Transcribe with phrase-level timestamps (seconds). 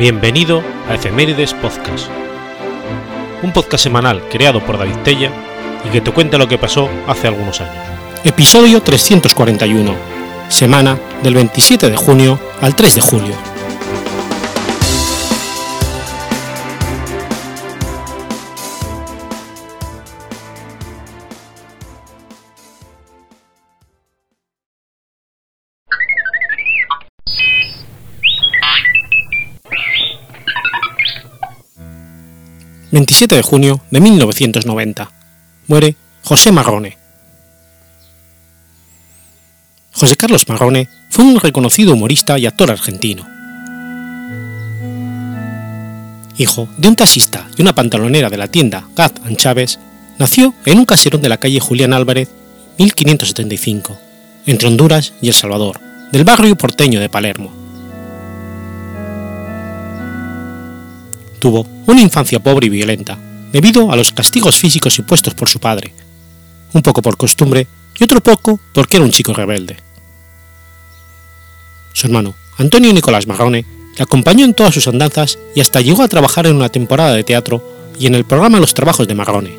[0.00, 2.06] Bienvenido a Efemérides Podcast,
[3.42, 5.30] un podcast semanal creado por David Tella
[5.86, 7.84] y que te cuenta lo que pasó hace algunos años.
[8.24, 9.94] Episodio 341,
[10.48, 13.34] semana del 27 de junio al 3 de julio.
[32.92, 35.10] 27 de junio de 1990.
[35.68, 35.94] Muere
[36.24, 36.98] José Marrone.
[39.92, 43.26] José Carlos Marrone fue un reconocido humorista y actor argentino.
[46.36, 49.78] Hijo de un taxista y una pantalonera de la tienda Gaz Chávez,
[50.18, 52.28] nació en un caserón de la calle Julián Álvarez,
[52.78, 53.98] 1575,
[54.46, 57.59] entre Honduras y El Salvador, del barrio porteño de Palermo.
[61.40, 63.18] Tuvo una infancia pobre y violenta,
[63.50, 65.92] debido a los castigos físicos impuestos por su padre,
[66.74, 67.66] un poco por costumbre
[67.98, 69.76] y otro poco porque era un chico rebelde.
[71.94, 73.64] Su hermano, Antonio Nicolás Marrone,
[73.96, 77.24] le acompañó en todas sus andanzas y hasta llegó a trabajar en una temporada de
[77.24, 77.64] teatro
[77.98, 79.58] y en el programa Los Trabajos de Marrone.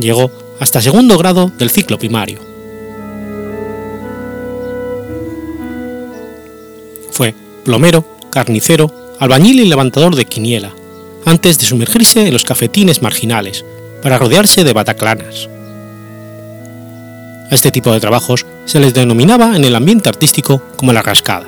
[0.00, 2.40] Llegó hasta segundo grado del ciclo primario.
[7.10, 10.74] Fue plomero, carnicero, albañil y levantador de quiniela,
[11.24, 13.64] antes de sumergirse en los cafetines marginales
[14.02, 15.48] para rodearse de bataclanas.
[17.48, 21.46] A este tipo de trabajos se les denominaba en el ambiente artístico como la rascada.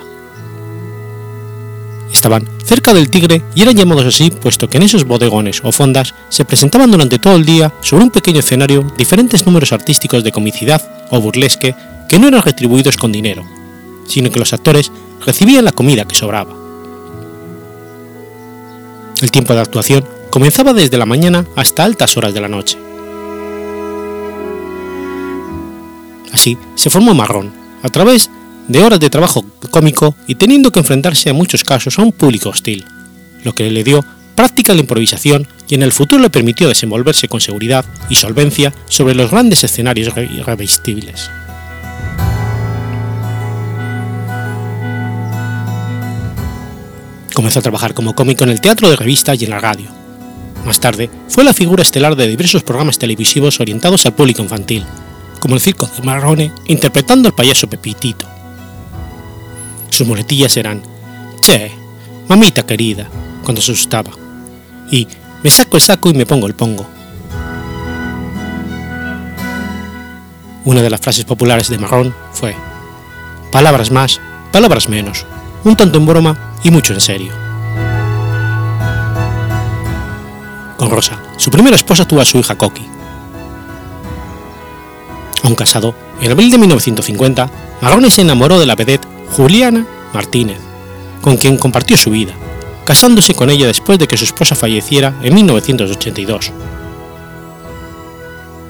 [2.13, 6.15] Estaban cerca del Tigre y eran llamados así puesto que en esos bodegones o fondas
[6.29, 10.81] se presentaban durante todo el día sobre un pequeño escenario diferentes números artísticos de comicidad
[11.09, 11.75] o burlesque
[12.07, 13.43] que no eran retribuidos con dinero,
[14.07, 14.93] sino que los actores
[15.25, 16.54] recibían la comida que sobraba.
[19.21, 22.77] El tiempo de actuación comenzaba desde la mañana hasta altas horas de la noche.
[26.33, 28.29] Así se formó Marrón, a través
[28.67, 32.49] de horas de trabajo cómico y teniendo que enfrentarse en muchos casos a un público
[32.49, 32.83] hostil,
[33.43, 34.03] lo que le dio
[34.35, 38.73] práctica de la improvisación y en el futuro le permitió desenvolverse con seguridad y solvencia
[38.89, 41.29] sobre los grandes escenarios irresistibles.
[47.35, 49.89] Comenzó a trabajar como cómico en el teatro de revista y en la radio.
[50.65, 54.85] Más tarde, fue la figura estelar de diversos programas televisivos orientados al público infantil,
[55.41, 58.25] como el Circo de Marrone interpretando al payaso Pepitito.
[59.89, 60.81] Sus muletillas eran
[61.41, 61.71] Che,
[62.29, 63.09] mamita querida,
[63.43, 64.11] cuando se asustaba,
[64.89, 65.05] y
[65.43, 66.87] me saco el saco y me pongo el pongo.
[70.63, 72.55] Una de las frases populares de Marrón fue
[73.51, 74.21] Palabras más,
[74.53, 75.25] palabras menos,
[75.65, 77.31] un tanto en broma y mucho en serio.
[80.77, 82.81] Con Rosa, su primera esposa tuvo a su hija Coqui.
[85.43, 90.57] Aún casado, en abril de 1950, Marrone se enamoró de la vedette Juliana Martínez,
[91.21, 92.33] con quien compartió su vida,
[92.83, 96.51] casándose con ella después de que su esposa falleciera en 1982.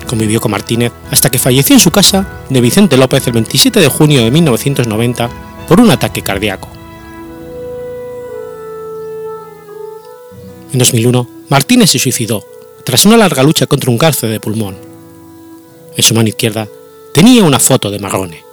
[0.05, 3.87] Convivió con Martínez hasta que falleció en su casa de Vicente López el 27 de
[3.87, 5.29] junio de 1990
[5.69, 6.74] por un ataque cardíaco.
[10.75, 12.45] En 2001, Martínez se suicidó
[12.83, 14.75] tras una larga lucha contra un cáncer de pulmón.
[15.95, 16.67] En su mano izquierda
[17.13, 18.44] tenía una foto de Marrone.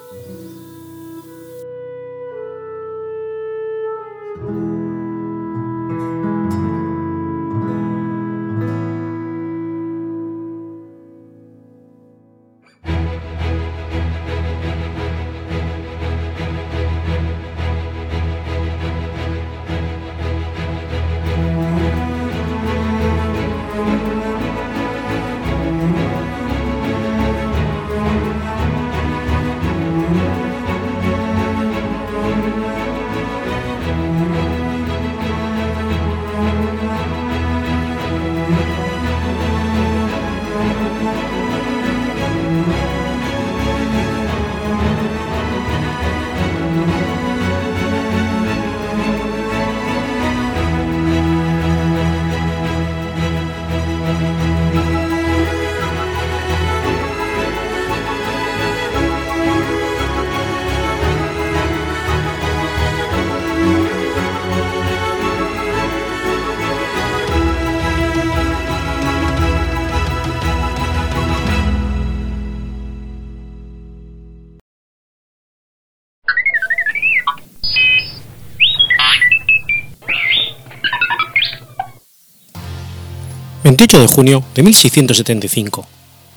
[83.83, 85.85] 28 de junio de 1675.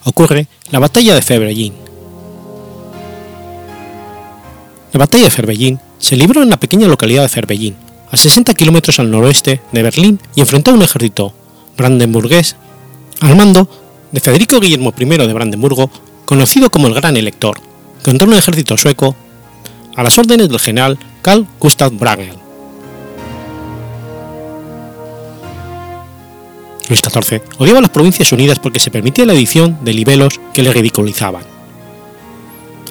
[0.06, 1.74] Ocurre la batalla de Febellín.
[4.92, 7.76] La batalla de Febellín se libró en la pequeña localidad de Febellín,
[8.10, 11.36] a 60 kilómetros al noroeste de Berlín y enfrentó a un ejército
[11.78, 12.56] brandenburgués
[13.22, 13.70] al mando
[14.12, 15.92] de Federico Guillermo I de Brandenburgo,
[16.26, 17.62] conocido como el Gran Elector,
[18.04, 19.16] contra un ejército sueco
[19.96, 22.45] a las órdenes del general Carl Gustav Wrangel.
[26.88, 30.64] Luis XIV odiaba a las Provincias Unidas porque se permitía la edición de libelos que
[30.64, 31.44] le ridiculizaban.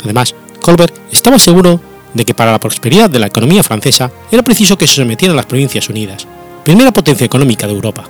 [0.03, 1.81] Además, Colbert estaba seguro
[2.13, 5.39] de que para la prosperidad de la economía francesa era preciso que se sometieran a
[5.39, 6.27] las Provincias Unidas,
[6.65, 8.05] primera potencia económica de Europa.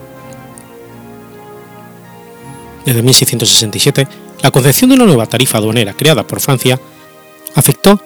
[2.84, 4.06] Desde 1667,
[4.42, 6.78] la concepción de una nueva tarifa aduanera creada por Francia
[7.54, 8.00] afectó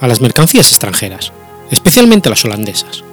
[0.00, 1.32] a las mercancías extranjeras,
[1.70, 3.04] especialmente las holandesas.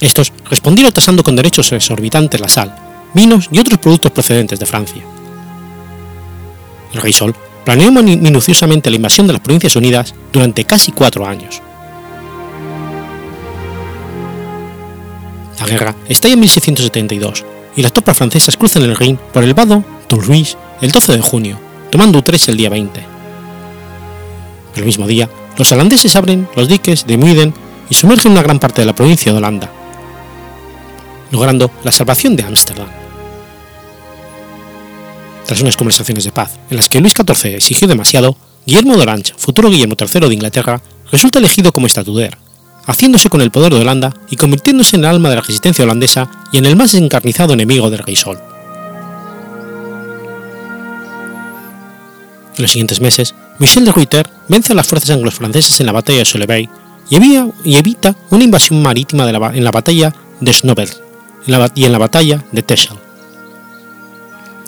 [0.00, 2.74] Estos respondieron tasando con derechos exorbitantes la sal,
[3.14, 5.02] vinos y otros productos procedentes de Francia.
[6.92, 11.60] El rey Sol planeó minuciosamente la invasión de las Provincias Unidas durante casi cuatro años.
[15.60, 17.44] La guerra estalla en 1672
[17.76, 21.60] y las tropas francesas cruzan el Rin por el vado Toulouse el 12 de junio,
[21.90, 23.04] tomando Utrecht el día 20.
[24.76, 27.52] El mismo día, los holandeses abren los diques de Muiden
[27.90, 29.70] y sumergen una gran parte de la provincia de Holanda,
[31.30, 32.88] logrando la salvación de Ámsterdam.
[35.46, 38.36] Tras unas conversaciones de paz en las que Luis XIV exigió demasiado,
[38.66, 42.38] Guillermo de Orange, futuro Guillermo III de Inglaterra, resulta elegido como estatuder,
[42.86, 46.30] haciéndose con el poder de Holanda y convirtiéndose en el alma de la resistencia holandesa
[46.52, 48.38] y en el más encarnizado enemigo del rey Sol.
[52.56, 56.20] En los siguientes meses, Michel de Ruyter vence a las fuerzas anglo-francesas en la batalla
[56.20, 56.68] de Soleil
[57.08, 60.90] y, evita una invasión marítima en la batalla de Schnovel
[61.46, 62.98] y en la batalla de Texel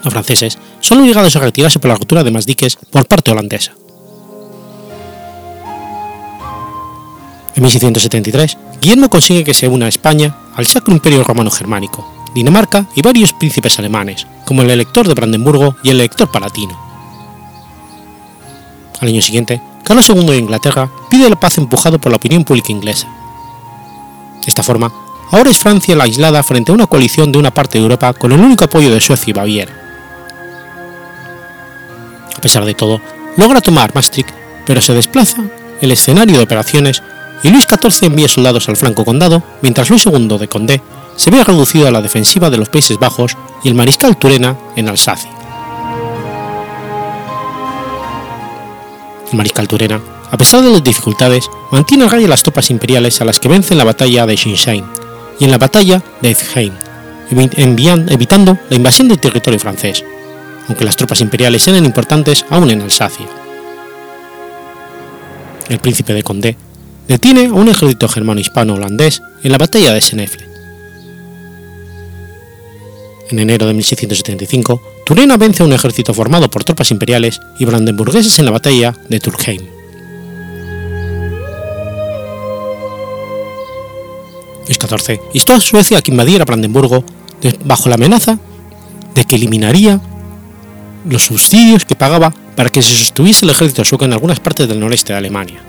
[0.03, 3.73] los franceses son obligados a retirarse por la ruptura de más diques por parte holandesa.
[7.55, 13.03] En 1673, Guillermo consigue que se una España al Sacro Imperio Romano Germánico, Dinamarca y
[13.03, 16.79] varios príncipes alemanes, como el elector de Brandenburgo y el elector palatino.
[19.01, 22.73] Al año siguiente, Carlos II de Inglaterra pide la paz empujado por la opinión pública
[22.73, 23.07] inglesa.
[23.07, 24.93] De esta forma,
[25.33, 28.33] ahora es Francia la aislada frente a una coalición de una parte de Europa con
[28.33, 29.73] el único apoyo de Suecia y Baviera.
[32.37, 33.01] A pesar de todo,
[33.37, 34.31] logra tomar Maastricht,
[34.67, 35.43] pero se desplaza
[35.81, 37.03] el escenario de operaciones
[37.43, 40.83] y Luis XIV envía soldados al flanco condado, mientras Luis II de Condé
[41.17, 44.89] se ve reducido a la defensiva de los Países Bajos y el mariscal Turena en
[44.89, 45.31] Alsacia.
[49.31, 50.01] El mariscal Turena,
[50.31, 53.73] a pesar de las dificultades, mantiene a raya las tropas imperiales a las que vence
[53.73, 55.02] en la batalla de Sinsheim
[55.39, 56.73] y en la batalla de Etzheim,
[57.31, 60.05] evitando la invasión del territorio francés,
[60.69, 63.27] aunque las tropas imperiales eran importantes aún en Alsacia.
[65.69, 66.57] El príncipe de Condé
[67.09, 70.47] detiene a un ejército germano-hispano-holandés en la batalla de Senefle.
[73.31, 78.39] En enero de 1675, Turena vence a un ejército formado por tropas imperiales y brandenburgueses
[78.39, 79.72] en la batalla de Turkheim.
[84.73, 87.05] Luis XIV instó a Suecia a que invadiera Brandenburgo
[87.65, 88.39] bajo la amenaza
[89.15, 90.01] de que eliminaría
[91.09, 94.81] los subsidios que pagaba para que se sostuviese el ejército sueco en algunas partes del
[94.81, 95.61] noreste de Alemania.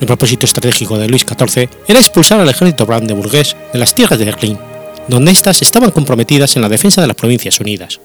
[0.00, 4.24] El propósito estratégico de Luis XIV era expulsar al ejército brandeburgués de las tierras de
[4.24, 4.58] Berlín,
[5.08, 8.00] donde éstas estaban comprometidas en la defensa de las Provincias Unidas.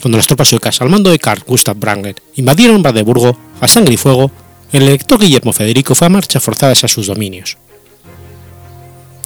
[0.00, 3.96] Cuando las tropas suecas al mando de Carl Gustav Wrangel invadieron Brandeburgo a sangre y
[3.96, 4.30] fuego,
[4.72, 7.56] el elector Guillermo Federico fue a marcha forzadas a sus dominios.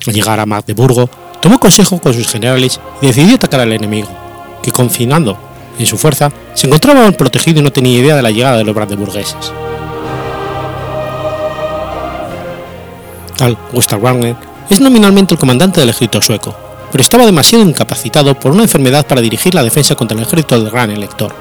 [0.06, 1.08] Al llegar a Magdeburgo,
[1.40, 4.08] tomó consejo con sus generales y decidió atacar al enemigo,
[4.62, 5.38] que confinando
[5.78, 8.74] en su fuerza, se encontraba protegido y no tenía idea de la llegada de los
[8.74, 9.52] brandeburgueses.
[13.36, 14.36] Tal Gustav Wagner
[14.68, 16.54] es nominalmente el comandante del ejército sueco,
[16.92, 20.70] pero estaba demasiado incapacitado por una enfermedad para dirigir la defensa contra el ejército del
[20.70, 21.34] gran elector.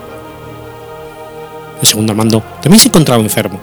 [1.82, 3.60] El segundo al mando también se encontraba enfermo,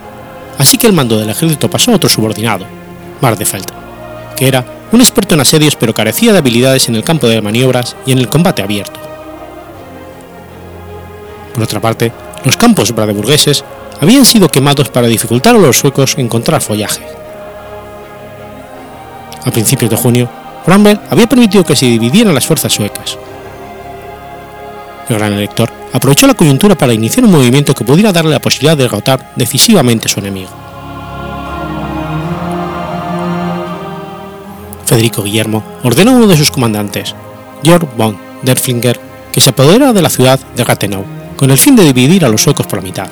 [0.59, 2.67] así que el mando del ejército pasó a otro subordinado,
[3.21, 3.67] Mardefeld,
[4.37, 7.97] que era un experto en asedios pero carecía de habilidades en el campo de maniobras
[8.07, 9.01] y en el combate abierto.
[11.55, 12.13] Por otra parte,
[12.45, 13.65] los campos bradeburgueses
[14.01, 17.03] habían sido quemados para dificultar a los suecos encontrar follaje.
[19.45, 20.29] A principios de junio,
[20.67, 23.17] Bramble había permitido que se dividieran las fuerzas suecas.
[25.09, 28.77] El gran elector aprovechó la coyuntura para iniciar un movimiento que pudiera darle la posibilidad
[28.77, 30.51] de derrotar decisivamente a su enemigo.
[34.85, 37.15] Federico Guillermo ordenó a uno de sus comandantes,
[37.63, 39.01] Georg von der Flinger,
[39.33, 41.05] que se apoderara de la ciudad de Rathenau,
[41.37, 43.09] con el fin de dividir a los suecos por la mitad.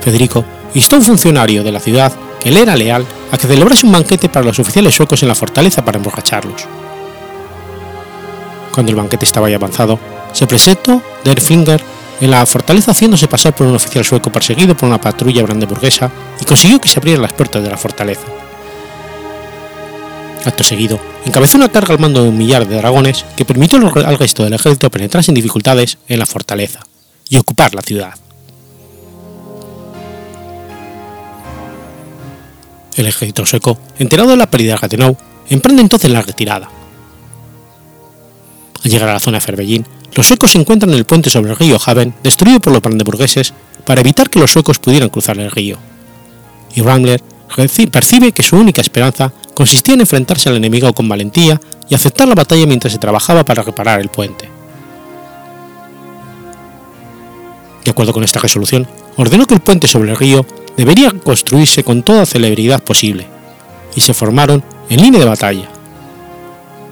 [0.00, 3.86] Federico instó a un funcionario de la ciudad que le era leal a que celebrase
[3.86, 6.66] un banquete para los oficiales suecos en la fortaleza para emborracharlos.
[8.76, 9.98] Cuando el banquete estaba ya avanzado,
[10.34, 11.82] se presentó Der Flinger
[12.20, 16.44] en la fortaleza haciéndose pasar por un oficial sueco perseguido por una patrulla brandeburguesa y
[16.44, 18.26] consiguió que se abrieran las puertas de la fortaleza.
[20.44, 24.18] Acto seguido, encabezó una carga al mando de un millar de dragones que permitió al
[24.18, 26.80] resto del ejército penetrar sin dificultades en la fortaleza
[27.30, 28.12] y ocupar la ciudad.
[32.94, 35.16] El ejército sueco, enterado de la pérdida de Rathenau,
[35.48, 36.75] emprende entonces la retirada.
[38.86, 41.50] Al llegar a la zona de Ferbellín, los suecos se encuentran en el puente sobre
[41.50, 43.52] el río Haven, destruido por los brandeburgueses,
[43.84, 45.76] para evitar que los suecos pudieran cruzar el río.
[46.72, 47.20] Y Ramler
[47.90, 52.36] percibe que su única esperanza consistía en enfrentarse al enemigo con valentía y aceptar la
[52.36, 54.48] batalla mientras se trabajaba para reparar el puente.
[57.84, 62.04] De acuerdo con esta resolución, ordenó que el puente sobre el río debería construirse con
[62.04, 63.26] toda celeridad posible,
[63.96, 65.68] y se formaron en línea de batalla.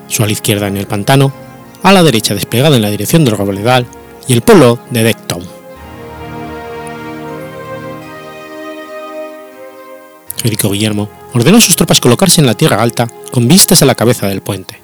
[0.09, 1.44] Su ala izquierda en el pantano,
[1.85, 3.87] a la derecha desplegada en la dirección del Robledal
[4.27, 5.47] y el pueblo de Decktown.
[10.39, 13.95] Federico Guillermo ordenó a sus tropas colocarse en la tierra alta con vistas a la
[13.95, 14.81] cabeza del puente.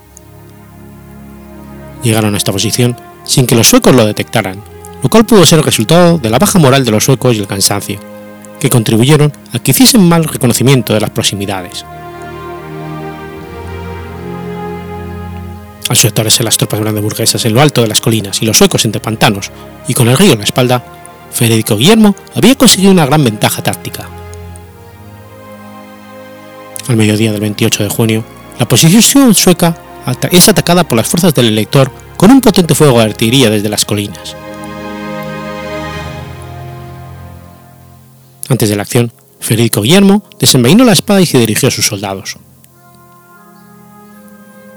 [2.02, 4.62] Llegaron a esta posición sin que los suecos lo detectaran,
[5.02, 7.46] lo cual pudo ser el resultado de la baja moral de los suecos y el
[7.46, 7.98] cansancio,
[8.58, 11.84] que contribuyeron a que hiciesen mal reconocimiento de las proximidades.
[15.90, 19.00] Al sujetarse las tropas brandeburguesas en lo alto de las colinas y los suecos entre
[19.00, 19.50] pantanos
[19.88, 20.84] y con el río en la espalda,
[21.32, 24.08] Federico Guillermo había conseguido una gran ventaja táctica.
[26.86, 28.24] Al mediodía del 28 de junio,
[28.60, 29.76] la posición sueca
[30.30, 33.84] es atacada por las fuerzas del elector con un potente fuego de artillería desde las
[33.84, 34.36] colinas.
[38.48, 42.36] Antes de la acción, Federico Guillermo desenvainó la espada y se dirigió a sus soldados.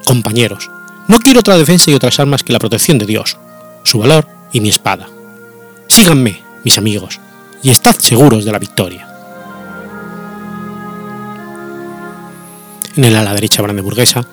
[0.06, 0.72] Compañeros,
[1.08, 3.38] no quiero otra defensa y otras armas que la protección de Dios,
[3.84, 5.08] su valor y mi espada.
[5.88, 7.20] Síganme, mis amigos,
[7.62, 9.08] y estad seguros de la victoria.
[12.96, 14.26] En el ala derecha brandeburguesa,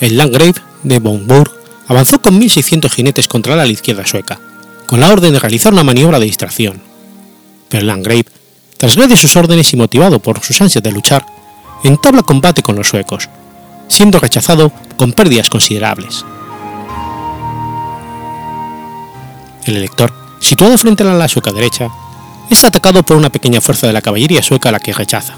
[0.00, 1.52] el Landgrave de Bonburg
[1.88, 4.40] avanzó con 1.600 jinetes contra la ala izquierda sueca,
[4.86, 6.80] con la orden de realizar una maniobra de distracción.
[7.68, 8.26] Pero el Landgrave
[8.78, 11.24] transgrede sus órdenes y motivado por sus ansias de luchar,
[11.84, 13.28] entabla combate con los suecos,
[13.88, 16.24] siendo rechazado con pérdidas considerables.
[19.64, 21.88] El elector, situado frente a la sueca derecha,
[22.50, 25.34] es atacado por una pequeña fuerza de la caballería sueca a la que rechaza,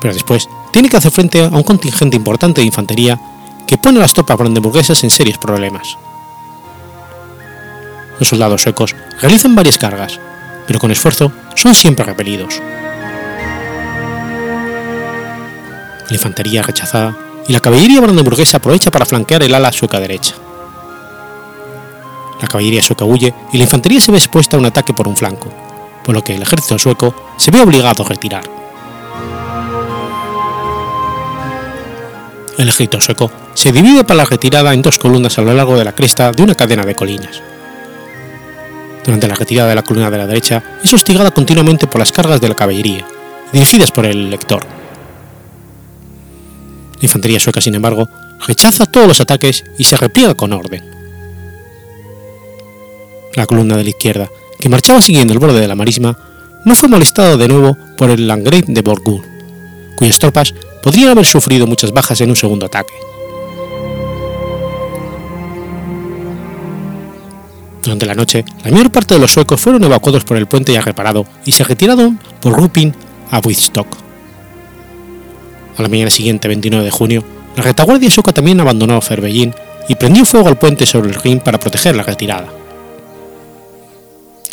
[0.00, 3.18] pero después tiene que hacer frente a un contingente importante de infantería
[3.66, 5.96] que pone a las tropas brandeburguesas en serios problemas.
[8.18, 10.20] Los soldados suecos realizan varias cargas,
[10.66, 12.62] pero con esfuerzo son siempre repelidos.
[16.08, 17.16] La infantería rechazada
[17.48, 20.34] y la caballería brandeburguesa aprovecha para flanquear el ala sueca derecha.
[22.40, 25.16] La caballería sueca huye y la infantería se ve expuesta a un ataque por un
[25.16, 25.50] flanco,
[26.04, 28.44] por lo que el ejército sueco se ve obligado a retirar.
[32.58, 35.84] El ejército sueco se divide para la retirada en dos columnas a lo largo de
[35.84, 37.42] la cresta de una cadena de colinas.
[39.04, 42.40] Durante la retirada de la columna de la derecha es hostigada continuamente por las cargas
[42.40, 43.06] de la caballería,
[43.52, 44.66] dirigidas por el elector.
[47.06, 48.08] Infantería sueca, sin embargo,
[48.48, 50.84] rechaza todos los ataques y se repliega con orden.
[53.34, 56.18] La columna de la izquierda, que marchaba siguiendo el borde de la marisma,
[56.64, 59.22] no fue molestada de nuevo por el Landgrave de Borgur,
[59.96, 62.94] cuyas tropas podrían haber sufrido muchas bajas en un segundo ataque.
[67.84, 70.80] Durante la noche, la mayor parte de los suecos fueron evacuados por el puente ya
[70.80, 72.92] reparado y se retiraron por Rupin
[73.30, 74.05] a Wittstock.
[75.76, 77.24] A la mañana siguiente, 29 de junio,
[77.56, 79.54] la retaguardia sueca también abandonó Ferbellín
[79.88, 82.48] y prendió fuego al puente sobre el Rin para proteger la retirada.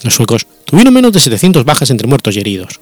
[0.03, 2.79] Los suecos tuvieron menos de 700 bajas entre muertos y heridos.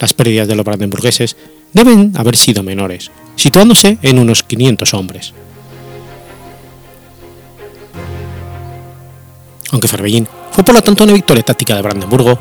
[0.00, 1.36] Las pérdidas de los brandenburgueses
[1.72, 5.32] deben haber sido menores, situándose en unos 500 hombres.
[9.70, 12.38] Aunque Ferbellín fue por lo tanto una victoria táctica de Brandenburgo,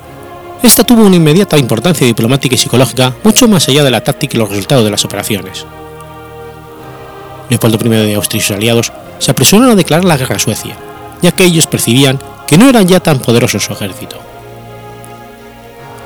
[0.63, 4.39] esta tuvo una inmediata importancia diplomática y psicológica mucho más allá de la táctica y
[4.39, 5.65] los resultados de las operaciones.
[7.49, 10.75] Leopoldo I de Austria y sus aliados se apresuraron a declarar la guerra a Suecia,
[11.21, 14.17] ya que ellos percibían que no eran ya tan poderosos su ejército.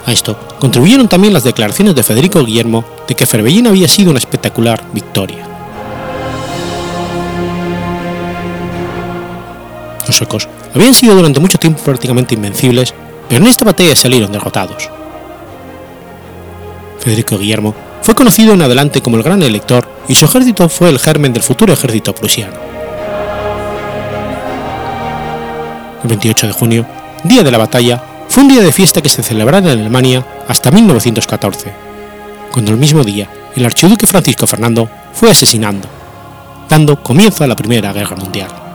[0.05, 4.19] A esto contribuyeron también las declaraciones de Federico Guillermo de que Ferbellín había sido una
[4.19, 5.45] espectacular victoria.
[10.07, 12.93] Los suecos habían sido durante mucho tiempo prácticamente invencibles,
[13.29, 14.89] pero en esta batalla salieron derrotados.
[16.99, 20.99] Federico Guillermo fue conocido en adelante como el Gran Elector y su ejército fue el
[20.99, 22.57] germen del futuro ejército prusiano.
[26.03, 26.85] El 28 de junio,
[27.23, 30.71] día de la batalla, fue un día de fiesta que se celebrara en Alemania hasta
[30.71, 31.71] 1914,
[32.51, 35.79] cuando el mismo día el archiduque Francisco Fernando fue asesinado,
[36.69, 38.68] dando comienzo a la Primera Guerra Mundial.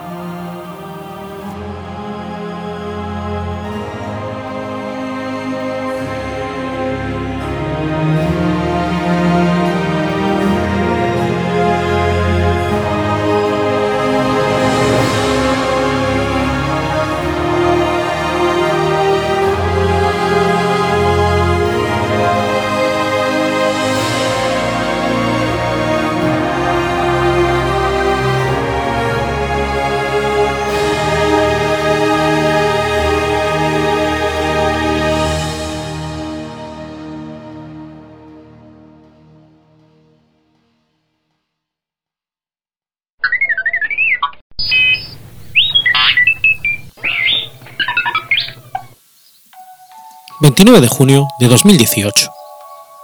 [50.55, 52.31] 29 de junio de 2018.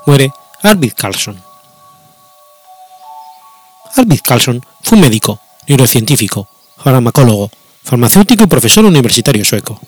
[0.06, 1.42] Muere Arvid Carlson.
[3.96, 7.50] Arvid Carlson fue médico, neurocientífico, farmacólogo,
[7.82, 9.80] farmacéutico y profesor universitario sueco.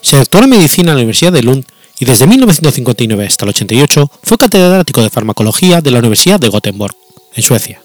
[0.00, 1.64] Se doctoró en medicina en la Universidad de Lund
[2.00, 6.96] y desde 1959 hasta el 88 fue catedrático de farmacología de la Universidad de Gothenburg,
[7.32, 7.80] en Suecia.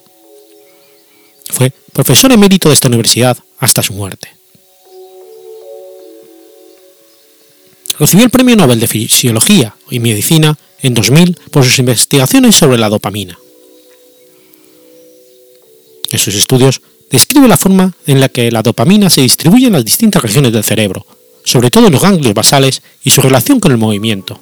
[1.52, 4.37] Fue profesor emérito de esta universidad hasta su muerte.
[8.00, 12.90] Recibió el Premio Nobel de Fisiología y Medicina en 2000 por sus investigaciones sobre la
[12.90, 13.38] dopamina.
[16.12, 19.86] En sus estudios describe la forma en la que la dopamina se distribuye en las
[19.86, 21.06] distintas regiones del cerebro,
[21.44, 24.40] sobre todo en los ganglios basales y su relación con el movimiento.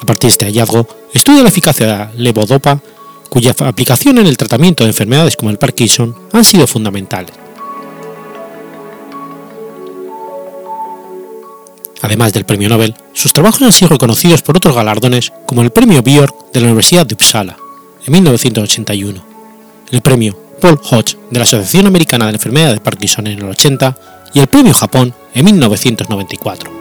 [0.00, 2.82] A partir de este hallazgo, estudia la eficacia de la levodopa,
[3.28, 7.41] cuya aplicación en el tratamiento de enfermedades como el Parkinson han sido fundamentales.
[12.02, 16.02] Además del premio Nobel, sus trabajos han sido reconocidos por otros galardones como el premio
[16.02, 17.56] Björk de la Universidad de Uppsala
[18.04, 19.24] en 1981,
[19.92, 23.48] el premio Paul Hodge de la Asociación Americana de la Enfermedad de Parkinson en el
[23.48, 23.96] 80
[24.34, 26.72] y el premio Japón en 1994.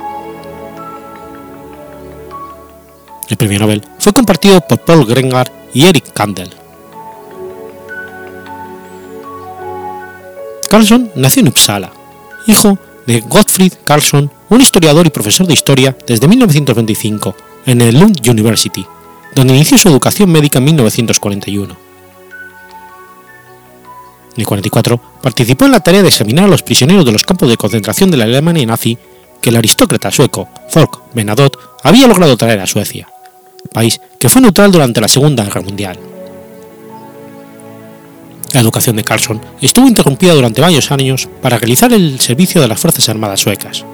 [3.29, 6.49] El premio Nobel fue compartido por Paul Greengard y Eric Kandel.
[10.67, 11.91] Carlson nació en Uppsala,
[12.47, 17.35] hijo de Gottfried Carlson un historiador y profesor de historia desde 1925
[17.65, 18.85] en el Lund University,
[19.33, 21.77] donde inició su educación médica en 1941.
[24.33, 27.49] En el 44 participó en la tarea de examinar a los prisioneros de los campos
[27.49, 28.97] de concentración de la Alemania nazi
[29.41, 33.07] que el aristócrata sueco Folk Bernadotte había logrado traer a Suecia,
[33.73, 36.10] país que fue neutral durante la Segunda Guerra Mundial.
[38.53, 42.79] La educación de Carlson estuvo interrumpida durante varios años para realizar el servicio de las
[42.79, 43.85] Fuerzas Armadas suecas.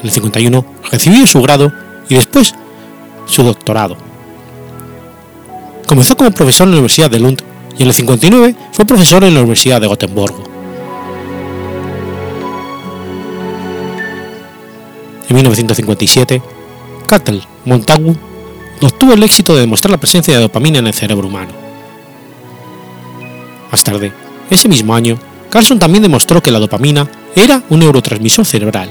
[0.00, 1.72] En el 51 recibió su grado
[2.08, 2.54] y después
[3.24, 3.96] su doctorado.
[5.86, 7.42] Comenzó como profesor en la Universidad de Lund
[7.78, 10.44] y en el 59 fue profesor en la Universidad de Gotemburgo.
[15.28, 16.42] En 1957,
[17.06, 18.14] Cattell Montagu
[18.82, 21.61] obtuvo el éxito de demostrar la presencia de dopamina en el cerebro humano.
[23.72, 24.12] Más tarde,
[24.50, 28.90] ese mismo año, Carlson también demostró que la dopamina era un neurotransmisor cerebral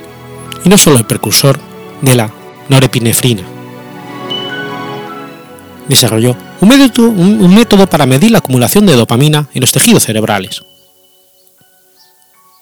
[0.66, 1.60] y no solo el precursor
[2.02, 2.32] de la
[2.68, 3.44] norepinefrina.
[5.88, 10.64] Desarrolló un método, para medir la acumulación de dopamina en los tejidos cerebrales.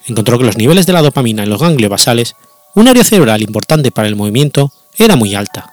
[0.05, 2.36] Encontró que los niveles de la dopamina en los ganglios basales,
[2.75, 5.71] un área cerebral importante para el movimiento, era muy alta.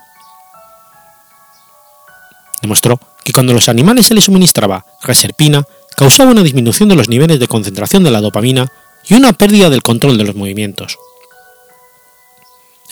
[2.63, 5.65] Demostró que cuando los animales se les suministraba reserpina,
[5.97, 8.71] causaba una disminución de los niveles de concentración de la dopamina
[9.09, 10.99] y una pérdida del control de los movimientos.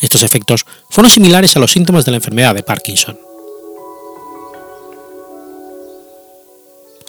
[0.00, 3.18] Estos efectos fueron similares a los síntomas de la enfermedad de Parkinson.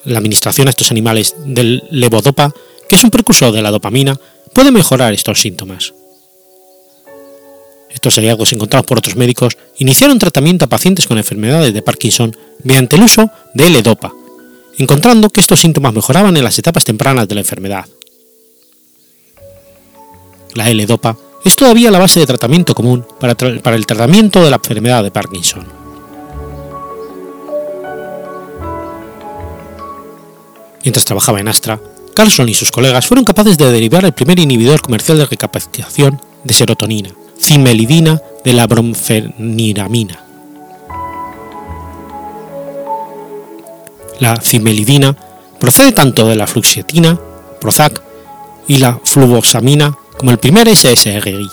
[0.03, 2.53] La administración a estos animales del levodopa,
[2.87, 4.19] que es un precursor de la dopamina,
[4.53, 5.93] puede mejorar estos síntomas.
[7.89, 12.97] Estos hallazgos encontrados por otros médicos iniciaron tratamiento a pacientes con enfermedades de Parkinson mediante
[12.97, 14.13] el uso de L-Dopa,
[14.77, 17.85] encontrando que estos síntomas mejoraban en las etapas tempranas de la enfermedad.
[20.53, 23.35] La L-Dopa es todavía la base de tratamiento común para,
[23.75, 25.65] el tratamiento de la enfermedad de Parkinson.
[30.83, 31.79] Mientras trabajaba en Astra,
[32.15, 36.53] Carlson y sus colegas fueron capaces de derivar el primer inhibidor comercial de recapacitación de
[36.53, 37.09] serotonina,
[37.39, 40.24] cimelidina de la bromfeniramina.
[44.19, 45.15] La cimelidina
[45.59, 47.19] procede tanto de la fluoxetina,
[47.59, 48.01] Prozac,
[48.67, 51.49] y la fluvoxamina como el primer SSRI,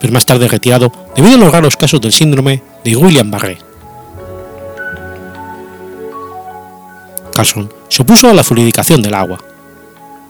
[0.00, 3.58] pero más tarde retirado debido a los raros casos del síndrome de William-Barré.
[7.32, 9.38] Carlson se opuso a la fluidificación del agua.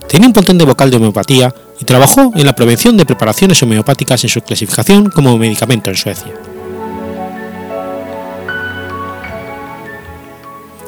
[0.08, 4.30] Tenía un potente vocal de homeopatía y trabajó en la prevención de preparaciones homeopáticas en
[4.30, 6.32] su clasificación como medicamento en Suecia.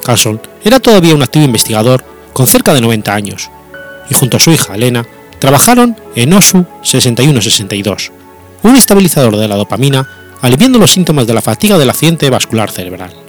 [0.04, 3.50] Carlson era todavía un activo investigador con cerca de 90 años,
[4.10, 5.06] y junto a su hija Elena
[5.38, 8.12] trabajaron en OSU 6162,
[8.62, 10.08] un estabilizador de la dopamina
[10.40, 13.23] aliviando los síntomas de la fatiga del accidente vascular cerebral.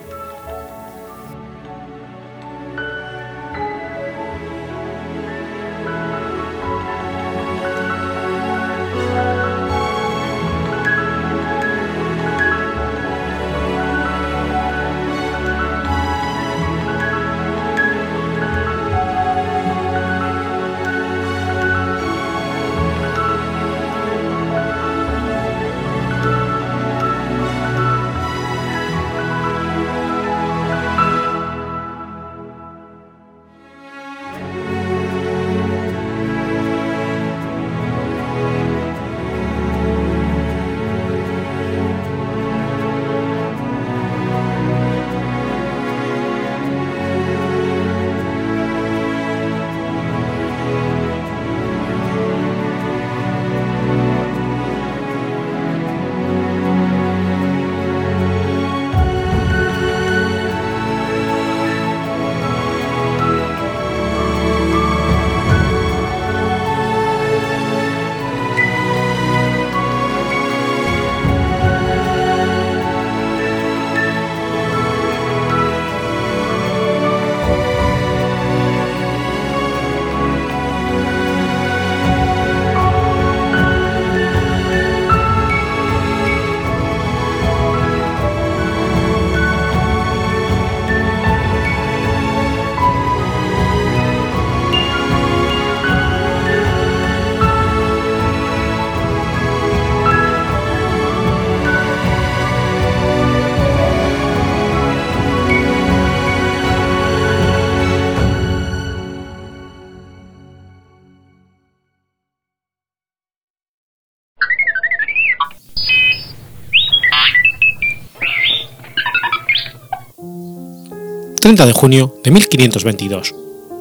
[121.56, 123.34] 30 de junio de 1522.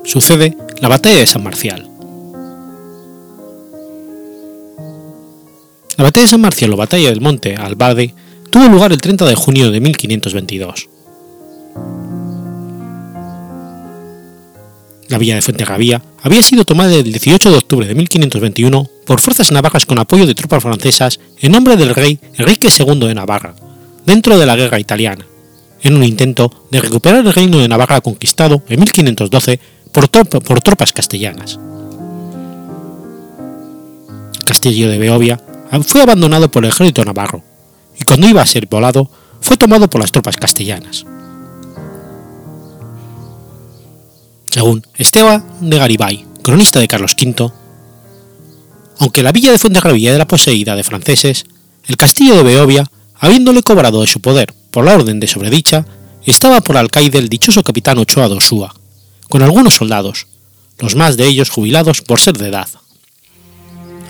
[0.04, 1.90] Sucede la batalla de San Marcial.
[5.96, 8.14] La batalla de San Marcial o batalla del Monte Albade
[8.50, 10.88] tuvo lugar el 30 de junio de 1522.
[15.08, 19.50] La villa de Fuenterrabía había sido tomada el 18 de octubre de 1521 por fuerzas
[19.50, 23.56] navarras con apoyo de tropas francesas en nombre del rey Enrique II de Navarra,
[24.06, 25.26] dentro de la guerra italiana,
[25.84, 29.60] en un intento de recuperar el reino de Navarra conquistado en 1512
[29.92, 31.60] por, tropas castellanas.
[34.38, 35.40] El castillo de Beovia
[35.86, 37.42] fue abandonado por el ejército navarro
[37.98, 41.04] y cuando iba a ser volado fue tomado por las tropas castellanas.
[44.50, 47.52] Según Esteban de Garibay, cronista de Carlos V,
[49.00, 51.44] aunque la villa de Fuenterrabía era poseída de franceses,
[51.86, 52.90] el castillo de Beovia,
[53.24, 55.86] habiéndole cobrado de su poder por la orden de sobredicha,
[56.26, 58.74] estaba por alcaide el dichoso capitán Ochoa de Osúa,
[59.30, 60.26] con algunos soldados,
[60.78, 62.68] los más de ellos jubilados por ser de edad.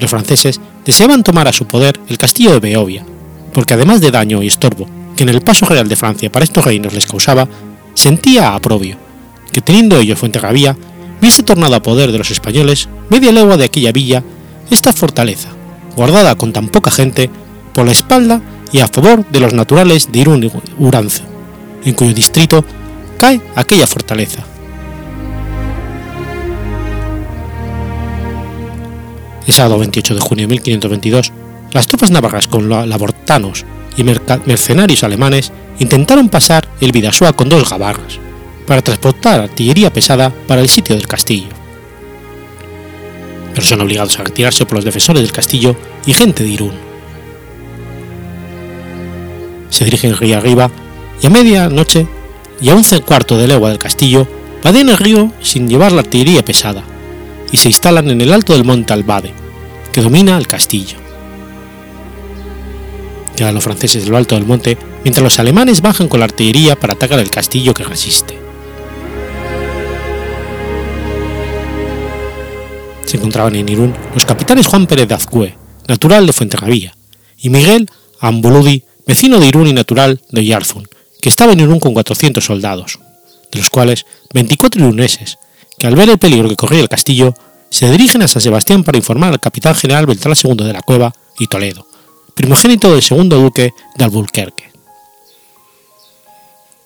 [0.00, 3.07] Los franceses deseaban tomar a su poder el castillo de Beovia,
[3.53, 6.64] porque además de daño y estorbo que en el paso real de Francia para estos
[6.64, 7.46] reinos les causaba,
[7.94, 8.96] sentía aprobio,
[9.53, 10.77] que teniendo ellos Fuenterrabía,
[11.20, 14.24] viese tornado a poder de los españoles media legua de aquella villa
[14.72, 15.50] esta fortaleza,
[15.94, 17.31] guardada con tan poca gente,
[17.72, 18.42] por la espalda
[18.74, 21.22] y a favor de los naturales de Irún Uranzo,
[21.84, 22.64] en cuyo distrito
[23.16, 24.42] cae aquella fortaleza.
[29.46, 31.32] El sábado 28 de junio de 1522,
[31.70, 33.64] las tropas navarras con labortanos
[33.96, 38.18] y mercenarios alemanes intentaron pasar el Vidasoa con dos gabarras,
[38.66, 41.50] para transportar artillería pesada para el sitio del castillo.
[43.54, 46.83] Pero son obligados a retirarse por los defensores del castillo y gente de Irún
[49.74, 50.70] se dirigen río arriba
[51.20, 52.06] y a media noche
[52.60, 54.28] y a un cuarto de legua del castillo
[54.62, 56.84] vadean el río sin llevar la artillería pesada
[57.50, 59.32] y se instalan en el alto del monte Albade,
[59.92, 60.96] que domina el castillo.
[63.37, 66.76] Llegan los franceses de lo alto del monte mientras los alemanes bajan con la artillería
[66.76, 68.38] para atacar el castillo que resiste.
[73.06, 75.56] Se encontraban en Irún los capitanes Juan Pérez de Azcue,
[75.88, 76.96] natural de Fuenterrabía,
[77.38, 77.88] y Miguel
[78.20, 80.88] Ambuludi, vecino de Irún y natural de Yarzun,
[81.20, 82.98] que estaba en Irún con 400 soldados,
[83.50, 85.38] de los cuales 24 iruneses,
[85.78, 87.34] que al ver el peligro que corría el castillo,
[87.70, 91.12] se dirigen a San Sebastián para informar al capitán general Beltrán II de la Cueva
[91.38, 91.86] y Toledo,
[92.34, 94.70] primogénito del segundo duque de Albuquerque.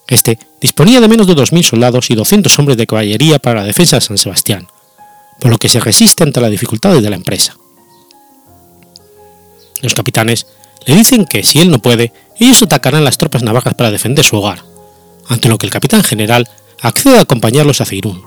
[0.06, 3.96] Este disponía de menos de 2.000 soldados y 200 hombres de caballería para la defensa
[3.96, 4.66] de San Sebastián,
[5.38, 7.56] por lo que se resiste ante las dificultades de la empresa.
[9.82, 10.46] Los capitanes
[10.88, 14.36] le dicen que si él no puede, ellos atacarán las tropas navarras para defender su
[14.36, 14.64] hogar,
[15.28, 16.48] ante lo que el capitán general
[16.80, 18.22] accede a acompañarlos a Ceirún,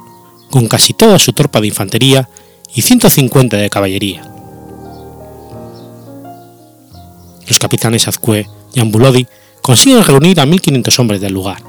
[0.52, 2.30] con casi toda su tropa de infantería
[2.76, 4.22] y 150 de caballería.
[7.48, 8.46] Los capitanes Azcue
[8.76, 9.26] y Ambulodi
[9.64, 11.64] consiguen reunir a 1.500 hombres del lugar.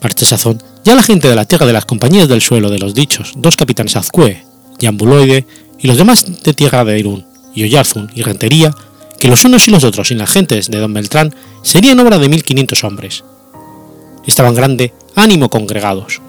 [0.00, 2.78] Para este sazón, ya la gente de la tierra de las compañías del suelo de
[2.78, 4.42] los dichos dos capitanes Azcue
[4.80, 5.44] y Ambuloide
[5.78, 8.74] y los demás de tierra de Irún, y Oyarzun y Rentería,
[9.18, 12.30] que los unos y los otros sin las gentes de Don Beltrán serían obra de
[12.30, 13.24] 1.500 hombres.
[14.26, 16.20] Estaban grande ánimo congregados.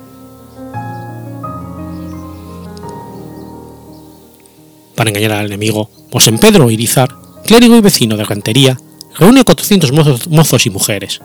[4.95, 8.77] Para engañar al enemigo, Mosén Pedro Irizar, clérigo y vecino de Rentería,
[9.17, 11.21] reúne a 400 mozos, y mujeres,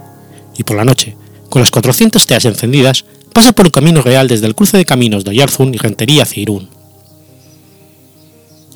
[0.57, 1.17] y por la noche,
[1.49, 5.25] con las 400 teas encendidas, pasa por el camino real desde el cruce de caminos
[5.25, 6.69] de Oyarzun y Rentería hacia Irún.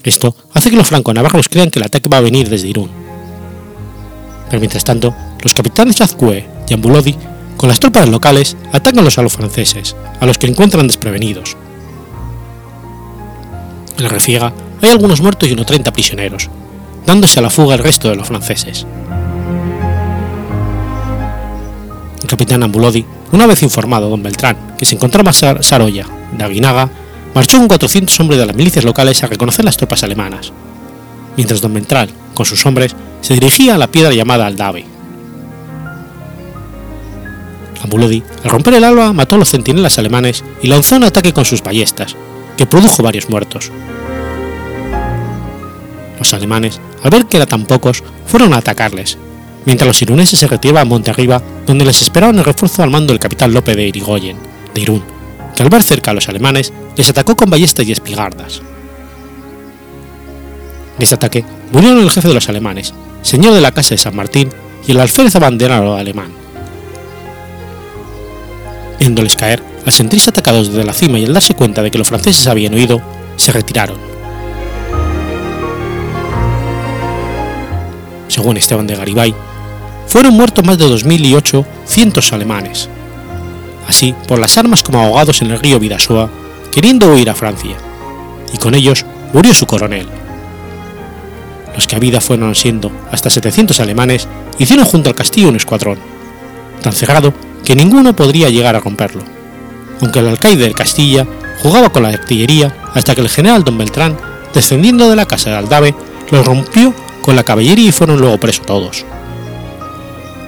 [0.05, 2.91] Esto hace que los franco-navarros crean que el ataque va a venir desde Irún.
[4.49, 7.17] Pero mientras tanto, los capitanes Azcue y Ambulodi,
[7.57, 11.57] con las tropas locales, atacan a los franceses, a los que encuentran desprevenidos.
[13.97, 16.49] En la refiega hay algunos muertos y unos 30 prisioneros,
[17.05, 18.87] dándose a la fuga el resto de los franceses.
[22.23, 26.07] El capitán Ambulodi, una vez informado don Beltrán que se encontraba Saroya
[26.37, 26.89] de Aguinaga,
[27.39, 30.53] marchó con 400 hombres de las milicias locales a reconocer las tropas alemanas,
[31.37, 34.85] mientras don Beltrán, con sus hombres, se dirigía a la piedra llamada Aldave.
[37.81, 41.45] Ambulodi, al romper el alba, mató a los centinelas alemanes y lanzó un ataque con
[41.45, 42.17] sus ballestas,
[42.57, 43.71] que produjo varios muertos.
[46.19, 49.17] Los alemanes, al ver que eran tan pocos, fueron a atacarles,
[49.65, 53.13] mientras los iruneses se retiraban a monte arriba, donde les esperaban el refuerzo al mando
[53.13, 54.39] del capitán Lope de Irigoyen,
[54.75, 55.18] de Irún,
[55.63, 58.63] al ver cerca a los alemanes, les atacó con ballestas y espigardas.
[60.97, 62.93] En ese ataque murieron el jefe de los alemanes,
[63.23, 64.51] señor de la casa de San Martín
[64.87, 66.33] y el alférez abanderado alemán.
[68.99, 72.09] Viéndoles caer, al sentirse atacados desde la cima y al darse cuenta de que los
[72.09, 73.01] franceses habían huido,
[73.37, 73.97] se retiraron.
[78.27, 79.35] Según Esteban de Garibay,
[80.07, 82.89] fueron muertos más de 2.800 alemanes,
[83.89, 86.31] así por las armas como ahogados en el río Vidasoa,
[86.71, 87.77] queriendo huir a Francia,
[88.53, 90.07] y con ellos murió su coronel.
[91.75, 95.99] Los que a vida fueron siendo hasta 700 alemanes hicieron junto al castillo un escuadrón,
[96.83, 97.33] tan cerrado
[97.65, 99.23] que ninguno podría llegar a romperlo,
[100.03, 101.27] aunque el alcaide del Castilla
[101.63, 104.17] jugaba con la artillería hasta que el general don Beltrán,
[104.53, 105.95] descendiendo de la casa de Aldave,
[106.31, 109.05] lo rompió con la caballería y fueron luego presos todos.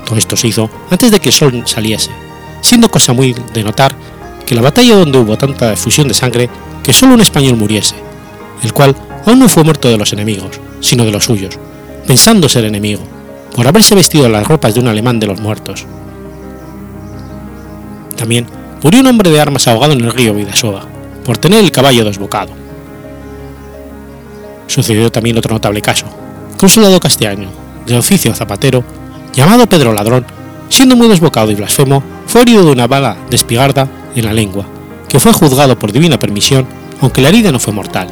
[0.04, 2.10] Todo esto se hizo antes de que el sol saliese,
[2.60, 3.94] siendo cosa muy de notar
[4.46, 6.50] que la batalla donde hubo tanta efusión de sangre
[6.82, 7.94] que solo un español muriese,
[8.62, 8.96] el cual
[9.26, 11.58] aún no fue muerto de los enemigos, sino de los suyos,
[12.06, 13.02] pensando ser enemigo,
[13.54, 15.86] por haberse vestido las ropas de un alemán de los muertos.
[18.16, 18.46] También
[18.82, 20.86] murió un hombre de armas ahogado en el río Vidasoa,
[21.24, 22.52] por tener el caballo desbocado.
[24.66, 26.06] Sucedió también otro notable caso,
[26.58, 27.48] que un soldado castellano,
[27.86, 28.84] de oficio zapatero,
[29.32, 30.26] llamado Pedro Ladrón,
[30.68, 34.64] siendo muy desbocado y blasfemo, fue herido de una bala de espigarda en la lengua,
[35.08, 36.64] que fue juzgado por divina permisión,
[37.00, 38.06] aunque la herida no fue mortal.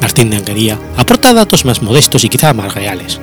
[0.00, 3.20] Martín de Anguería aporta datos más modestos y quizá más reales.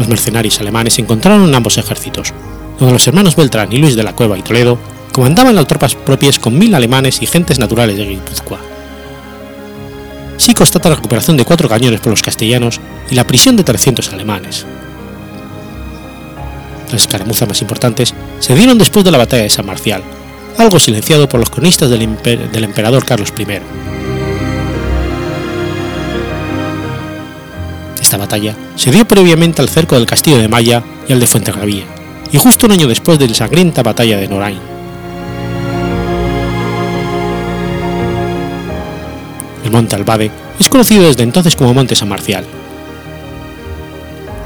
[0.00, 2.34] Los mercenarios alemanes se encontraron en ambos ejércitos,
[2.80, 4.76] donde los hermanos Beltrán y Luis de la Cueva y Toledo
[5.12, 8.58] comandaban las tropas propias con mil alemanes y gentes naturales de Guipúzcoa.
[10.48, 12.80] Sí constata la recuperación de cuatro cañones por los castellanos
[13.10, 14.64] y la prisión de 300 alemanes.
[16.90, 20.02] Las escaramuzas más importantes se dieron después de la batalla de San Marcial,
[20.56, 23.46] algo silenciado por los cronistas del, del emperador Carlos I.
[28.00, 31.84] Esta batalla se dio previamente al cerco del castillo de Maya y al de Fuenterrabía,
[32.32, 34.77] y justo un año después de la sangrienta batalla de Norain.
[39.68, 42.42] El monte Albade es conocido desde entonces como Monte San Marcial.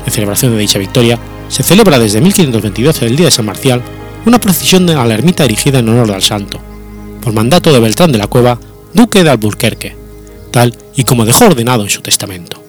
[0.04, 3.80] En celebración de dicha victoria, se celebra desde 1522 el Día de San Marcial
[4.26, 6.58] una procesión a la ermita erigida en honor al santo,
[7.22, 8.58] por mandato de Beltrán de la Cueva,
[8.94, 9.94] duque de Alburquerque,
[10.50, 12.60] tal y como dejó ordenado en su testamento.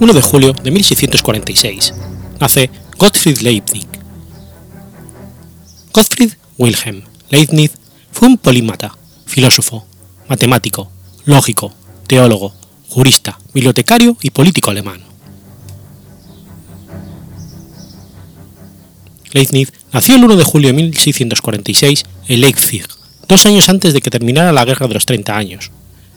[0.00, 1.92] ...1 de julio de 1646,
[2.40, 3.86] nace Gottfried Leibniz.
[5.92, 7.72] Gottfried Wilhelm Leibniz
[8.10, 9.86] fue un polímata, filósofo,
[10.28, 10.90] matemático,
[11.26, 11.72] lógico,
[12.06, 12.54] teólogo,
[12.88, 15.02] jurista, bibliotecario y político alemán.
[19.32, 22.84] Leibniz nació el 1 de julio de 1646 en Leipzig,
[23.28, 25.70] dos años antes de que terminara la Guerra de los Treinta Años,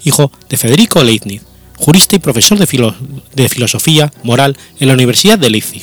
[0.04, 1.44] hijo de Federico Leibniz,
[1.84, 5.82] jurista y profesor de, filosofía moral en la Universidad de Leipzig,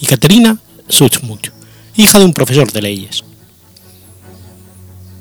[0.00, 0.56] y Caterina
[0.88, 1.48] Suchmuth,
[1.94, 3.22] hija de un profesor de leyes.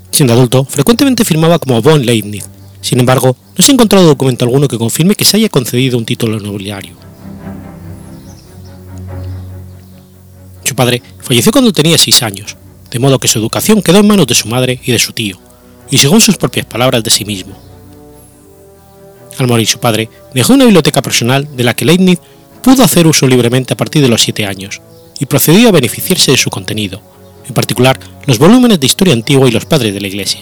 [0.10, 2.46] Siendo adulto, frecuentemente firmaba como von Leibniz,
[2.80, 6.06] sin embargo, no se ha encontrado documento alguno que confirme que se haya concedido un
[6.06, 6.96] título nobiliario.
[10.64, 12.56] Su padre falleció cuando tenía 6 años,
[12.90, 15.38] de modo que su educación quedó en manos de su madre y de su tío,
[15.92, 17.69] y según sus propias palabras de sí mismo.
[19.40, 22.20] Al morir su padre, dejó una biblioteca personal de la que Leibniz
[22.62, 24.82] pudo hacer uso libremente a partir de los 7 años,
[25.18, 27.02] y procedió a beneficiarse de su contenido,
[27.48, 30.42] en particular los volúmenes de historia antigua y los padres de la Iglesia.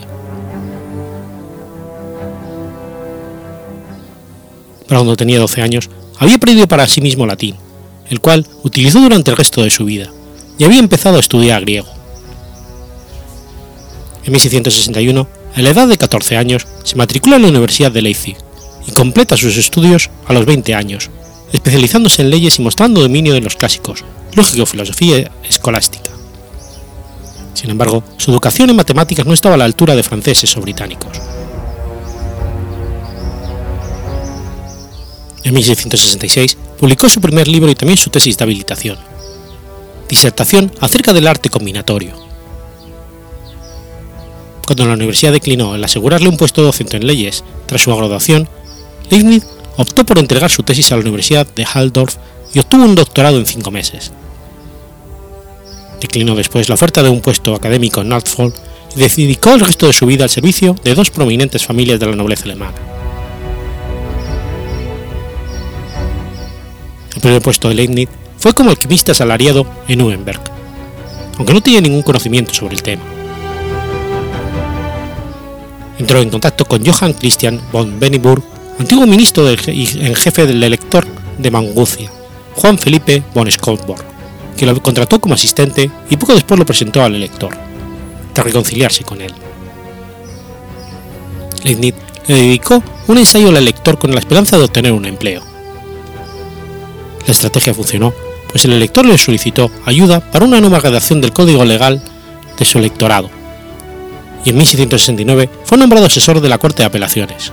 [4.87, 7.55] Para cuando tenía 12 años, había aprendido para sí mismo latín,
[8.09, 10.11] el cual utilizó durante el resto de su vida,
[10.57, 11.89] y había empezado a estudiar griego.
[14.25, 18.37] En 1661, a la edad de 14 años, se matricula en la Universidad de Leipzig
[18.87, 21.11] y completa sus estudios a los 20 años,
[21.51, 26.09] especializándose en leyes y mostrando dominio de los clásicos, lógica, filosofía escolástica.
[27.53, 31.19] Sin embargo, su educación en matemáticas no estaba a la altura de franceses o británicos.
[35.43, 38.97] En 1666 publicó su primer libro y también su tesis de habilitación,
[40.09, 42.13] disertación acerca del arte combinatorio.
[44.65, 48.49] Cuando la universidad declinó el asegurarle un puesto docente en leyes tras su graduación,
[49.09, 49.45] Leibniz
[49.77, 52.15] optó por entregar su tesis a la Universidad de Haldorf
[52.53, 54.11] y obtuvo un doctorado en cinco meses.
[56.01, 58.55] Declinó después la oferta de un puesto académico en Norfolk
[58.95, 62.15] y dedicó el resto de su vida al servicio de dos prominentes familias de la
[62.15, 62.75] nobleza alemana.
[67.15, 70.41] El primer puesto de Leibniz fue como alquimista asalariado en Nuremberg,
[71.37, 73.03] aunque no tenía ningún conocimiento sobre el tema.
[75.97, 78.43] Entró en contacto con Johann Christian von Benneburg,
[78.79, 81.05] antiguo ministro y en jefe del elector
[81.37, 82.11] de Mangucia,
[82.55, 84.03] Juan Felipe von Scottborg,
[84.55, 87.55] que lo contrató como asistente y poco después lo presentó al elector,
[88.33, 89.33] tras reconciliarse con él.
[91.63, 91.95] Leibniz
[92.27, 95.41] le dedicó un ensayo al elector con la esperanza de obtener un empleo.
[97.25, 98.13] La estrategia funcionó,
[98.51, 102.01] pues el elector le solicitó ayuda para una nueva redacción del código legal
[102.57, 103.29] de su electorado,
[104.45, 107.51] y en 1669 fue nombrado asesor de la Corte de Apelaciones.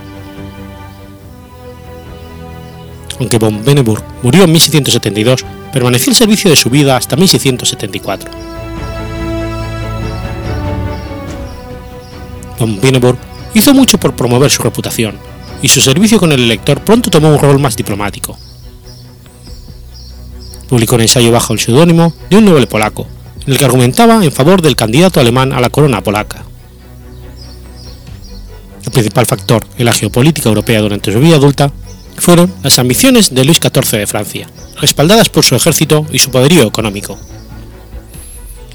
[3.19, 8.29] Aunque von Benneburg murió en 1672, permaneció al servicio de su vida hasta 1674.
[12.59, 13.17] Von Benneburg
[13.53, 15.17] hizo mucho por promover su reputación,
[15.61, 18.37] y su servicio con el elector pronto tomó un rol más diplomático.
[20.67, 23.07] Publicó un ensayo bajo el seudónimo de un noble polaco,
[23.45, 26.43] en el que argumentaba en favor del candidato alemán a la corona polaca.
[28.83, 31.71] El principal factor en la geopolítica europea durante su vida adulta
[32.17, 34.47] fueron las ambiciones de Luis XIV de Francia,
[34.79, 37.17] respaldadas por su ejército y su poderío económico.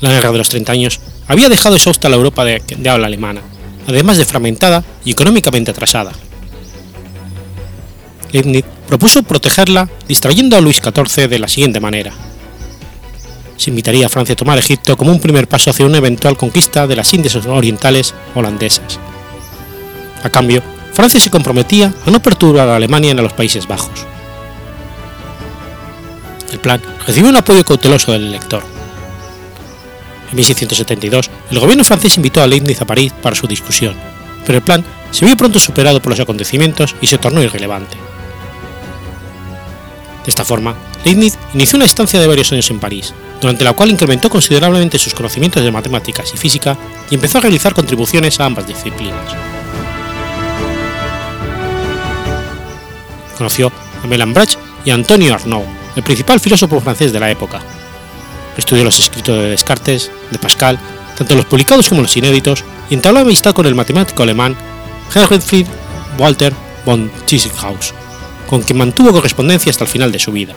[0.01, 3.43] La Guerra de los Treinta Años había dejado exhausta la Europa de, de habla alemana,
[3.87, 6.13] además de fragmentada y económicamente atrasada.
[8.33, 12.13] Leibniz propuso protegerla distrayendo a Luis XIV de la siguiente manera.
[13.57, 16.87] se invitaría a Francia a tomar Egipto como un primer paso hacia una eventual conquista
[16.87, 18.99] de las Indias Orientales holandesas.
[20.23, 20.63] A cambio,
[20.93, 24.07] Francia se comprometía a no perturbar a Alemania en los Países Bajos.
[26.53, 28.63] El plan recibió un apoyo cauteloso del elector.
[30.31, 33.95] En 1672, el gobierno francés invitó a Leibniz a París para su discusión,
[34.47, 37.97] pero el plan se vio pronto superado por los acontecimientos y se tornó irrelevante.
[40.25, 40.75] De esta forma,
[41.05, 45.15] Leibniz inició una estancia de varios años en París, durante la cual incrementó considerablemente sus
[45.15, 46.77] conocimientos de matemáticas y física
[47.11, 49.60] y empezó a realizar contribuciones a ambas disciplinas.
[53.41, 53.73] Conoció
[54.05, 55.65] a Melanbrach y a Antonio Arnaud,
[55.97, 57.63] el principal filósofo francés de la época.
[58.59, 60.79] Estudió los escritos de Descartes, de Pascal,
[61.17, 64.55] tanto los publicados como los inéditos, y entabló amistad con el matemático alemán
[65.15, 65.67] Heinrich
[66.19, 66.53] Walter
[66.85, 67.95] von Tschirhaus,
[68.47, 70.53] con quien mantuvo correspondencia hasta el final de su vida.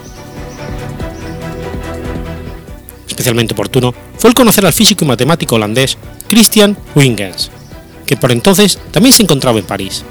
[3.08, 5.96] Especialmente oportuno fue el conocer al físico y matemático holandés
[6.28, 7.50] Christian Huygens,
[8.04, 10.04] que por entonces también se encontraba en París.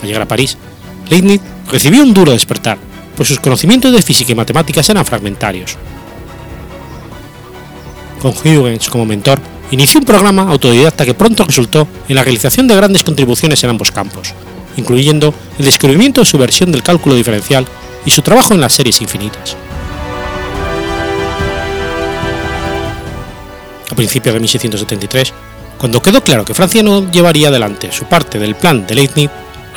[0.00, 0.56] Al llegar a París,
[1.08, 1.40] Leibniz
[1.70, 2.78] recibió un duro despertar,
[3.16, 5.76] pues sus conocimientos de física y matemáticas eran fragmentarios.
[8.20, 9.40] Con Huygens como mentor,
[9.70, 13.90] inició un programa autodidacta que pronto resultó en la realización de grandes contribuciones en ambos
[13.90, 14.34] campos,
[14.76, 17.66] incluyendo el descubrimiento de su versión del cálculo diferencial
[18.04, 19.56] y su trabajo en las series infinitas.
[23.90, 25.32] A principios de 1673,
[25.78, 29.30] cuando quedó claro que Francia no llevaría adelante su parte del plan de Leibniz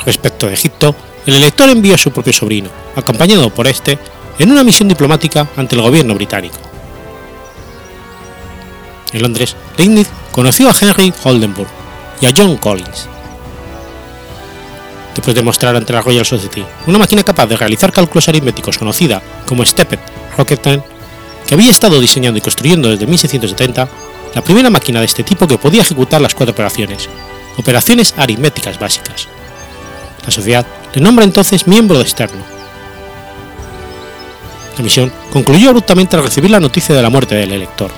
[0.04, 0.94] respecto de Egipto,
[1.26, 3.98] el elector envió a su propio sobrino, acompañado por este,
[4.38, 6.58] en una misión diplomática ante el gobierno británico.
[9.12, 11.68] En Londres, Leibniz conoció a Henry Oldenburg
[12.20, 13.08] y a John Collins.
[15.14, 19.22] Después de mostrar ante la Royal Society una máquina capaz de realizar cálculos aritméticos conocida
[19.46, 20.00] como Stepped
[20.36, 20.82] Rocketman,
[21.46, 23.88] que había estado diseñando y construyendo desde 1670,
[24.34, 27.08] la primera máquina de este tipo que podía ejecutar las cuatro operaciones,
[27.56, 29.28] operaciones aritméticas básicas.
[30.24, 32.42] La sociedad le nombra entonces miembro de externo.
[34.76, 37.90] La misión concluyó abruptamente al recibir la noticia de la muerte del elector.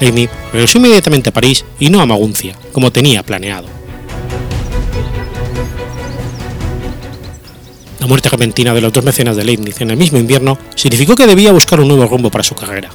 [0.00, 3.68] Leibniz regresó inmediatamente a París y no a Maguncia, como tenía planeado.
[8.00, 11.26] La muerte repentina de los dos mecenas de Leibniz en el mismo invierno significó que
[11.26, 12.90] debía buscar un nuevo rumbo para su carrera.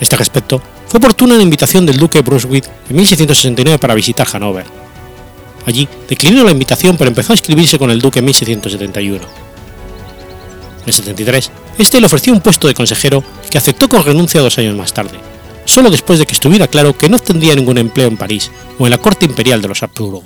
[0.00, 4.87] Este respecto, fue oportuna la invitación del duque Brunswick en 1669 para visitar Hannover.
[5.68, 9.22] Allí declinó la invitación pero empezó a escribirse con el duque en 1671.
[10.86, 14.74] En 73, este le ofreció un puesto de consejero que aceptó con renuncia dos años
[14.74, 15.18] más tarde,
[15.66, 18.92] solo después de que estuviera claro que no obtendría ningún empleo en París o en
[18.92, 20.24] la corte imperial de los Habsburgo.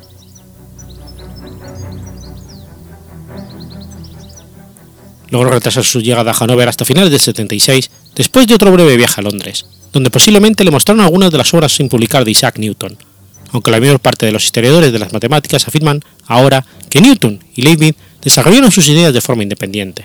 [5.30, 9.20] Logró retrasar su llegada a Hannover hasta finales del 76, después de otro breve viaje
[9.20, 12.97] a Londres, donde posiblemente le mostraron algunas de las obras sin publicar de Isaac Newton,
[13.53, 17.62] aunque la mayor parte de los historiadores de las matemáticas afirman ahora que Newton y
[17.62, 20.05] Leibniz desarrollaron sus ideas de forma independiente.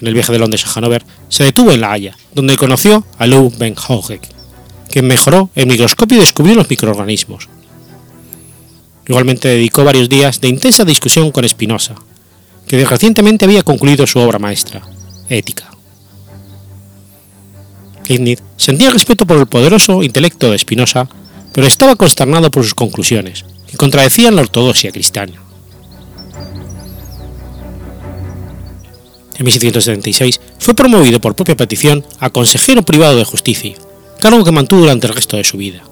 [0.00, 3.26] En el viaje de Londres a Hannover se detuvo en La Haya, donde conoció a
[3.26, 3.74] Lou Ben
[4.90, 7.48] quien mejoró el microscopio y descubrió los microorganismos.
[9.06, 11.94] Igualmente dedicó varios días de intensa discusión con Spinoza,
[12.66, 14.82] que recientemente había concluido su obra maestra,
[15.28, 15.70] Ética.
[18.06, 21.08] Leibniz sentía respeto por el poderoso intelecto de Spinoza,
[21.54, 25.40] pero estaba consternado por sus conclusiones, que contradecían la ortodoxia cristiana.
[29.38, 33.74] En 1676 fue promovido por propia petición a consejero privado de justicia,
[34.20, 35.82] cargo que mantuvo durante el resto de su vida.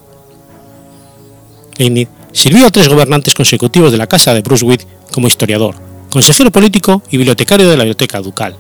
[1.78, 5.76] Leibniz sirvió a tres gobernantes consecutivos de la Casa de Brunswick como historiador,
[6.10, 8.56] consejero político y bibliotecario de la Biblioteca Ducal.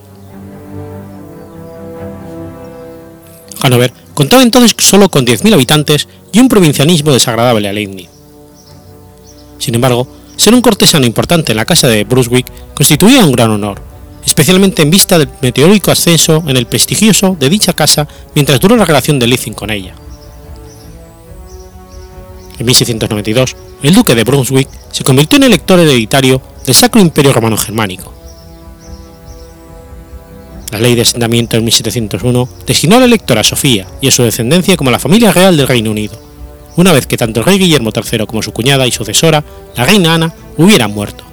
[3.60, 8.08] Hannover contaba entonces solo con 10.000 habitantes y un provincianismo desagradable a Leibniz.
[9.58, 13.80] Sin embargo, ser un cortesano importante en la casa de Brunswick constituía un gran honor,
[14.24, 18.84] especialmente en vista del meteórico ascenso en el prestigioso de dicha casa mientras duró la
[18.84, 19.94] relación de Lithing con ella.
[22.58, 27.56] En 1692, el duque de Brunswick se convirtió en elector hereditario del Sacro Imperio Romano
[27.56, 28.15] Germánico.
[30.72, 34.76] La ley de asentamiento en 1701 designó a la electora Sofía y a su descendencia
[34.76, 36.20] como la familia real del Reino Unido,
[36.76, 39.42] una vez que tanto el rey Guillermo III como su cuñada y sucesora,
[39.76, 41.24] la reina Ana, hubieran muerto.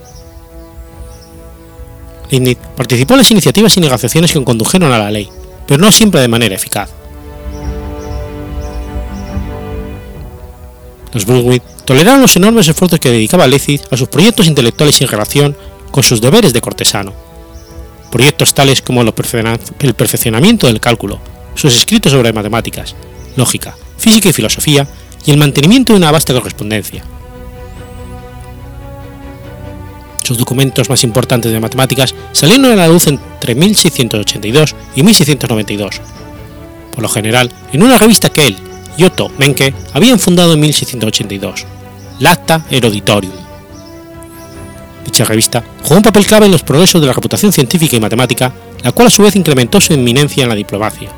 [2.29, 5.29] Leibniz participó en las iniciativas y negociaciones que condujeron a la ley,
[5.67, 6.89] pero no siempre de manera eficaz.
[11.13, 15.55] Los Brunswick toleraron los enormes esfuerzos que dedicaba Leipzig a sus proyectos intelectuales sin relación
[15.91, 17.13] con sus deberes de cortesano.
[18.13, 19.11] Proyectos tales como el
[19.95, 21.19] perfeccionamiento del cálculo,
[21.55, 22.95] sus escritos sobre matemáticas,
[23.35, 24.87] lógica, física y filosofía,
[25.25, 27.03] y el mantenimiento de una vasta correspondencia.
[30.23, 35.99] Sus documentos más importantes de matemáticas salieron a la luz entre 1682 y 1692,
[36.93, 38.57] por lo general en una revista que él
[38.95, 41.65] y Otto Menke habían fundado en 1682,
[42.19, 43.42] Lacta Eruditorium.
[45.23, 48.53] Dicha revista jugó un papel clave en los progresos de la reputación científica y matemática,
[48.83, 51.09] la cual a su vez incrementó su eminencia en la diplomacia,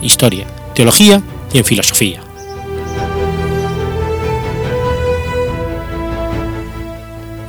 [0.00, 1.20] historia, teología
[1.52, 2.20] y en filosofía.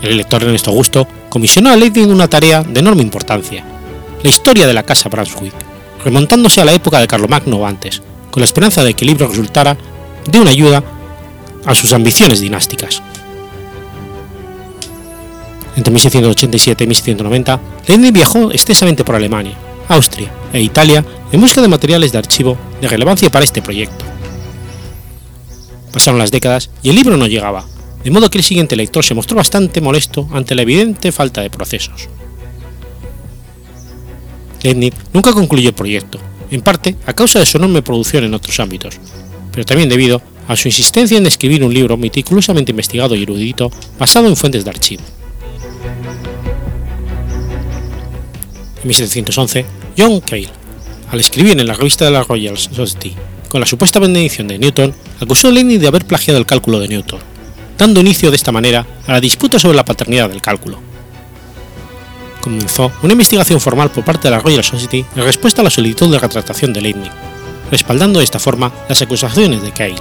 [0.02, 3.64] El elector Ernesto Augusto comisionó a Leibniz una tarea de enorme importancia,
[4.24, 5.54] la historia de la Casa Brunswick,
[6.04, 8.02] remontándose a la época de Carlomagno antes,
[8.32, 9.78] con la esperanza de que el libro resultara
[10.26, 10.84] de una ayuda
[11.66, 13.04] a sus ambiciones dinásticas.
[15.76, 19.56] Entre 1687 y 1690, Leibniz viajó extensamente por Alemania,
[19.88, 24.06] Austria e Italia en busca de materiales de archivo de relevancia para este proyecto.
[25.92, 27.66] Pasaron las décadas y el libro no llegaba,
[28.04, 31.50] de modo que el siguiente lector se mostró bastante molesto ante la evidente falta de
[31.50, 32.10] procesos.
[34.62, 36.20] Leibniz nunca concluyó el proyecto,
[36.52, 39.00] en parte a causa de su enorme producción en otros ámbitos,
[39.52, 44.28] pero también debido a su insistencia en escribir un libro meticulosamente investigado y erudito basado
[44.28, 45.04] en fuentes de archivo.
[48.82, 49.66] En 1711,
[49.98, 50.48] John Cale,
[51.12, 53.14] al escribir en la revista de la Royal Society
[53.50, 56.88] con la supuesta bendición de Newton, acusó a Leibniz de haber plagiado el cálculo de
[56.88, 57.20] Newton,
[57.78, 60.80] dando inicio de esta manera a la disputa sobre la paternidad del cálculo.
[62.40, 66.10] Comenzó una investigación formal por parte de la Royal Society en respuesta a la solicitud
[66.10, 67.12] de retractación de Leibniz,
[67.70, 69.96] respaldando de esta forma las acusaciones de Cale.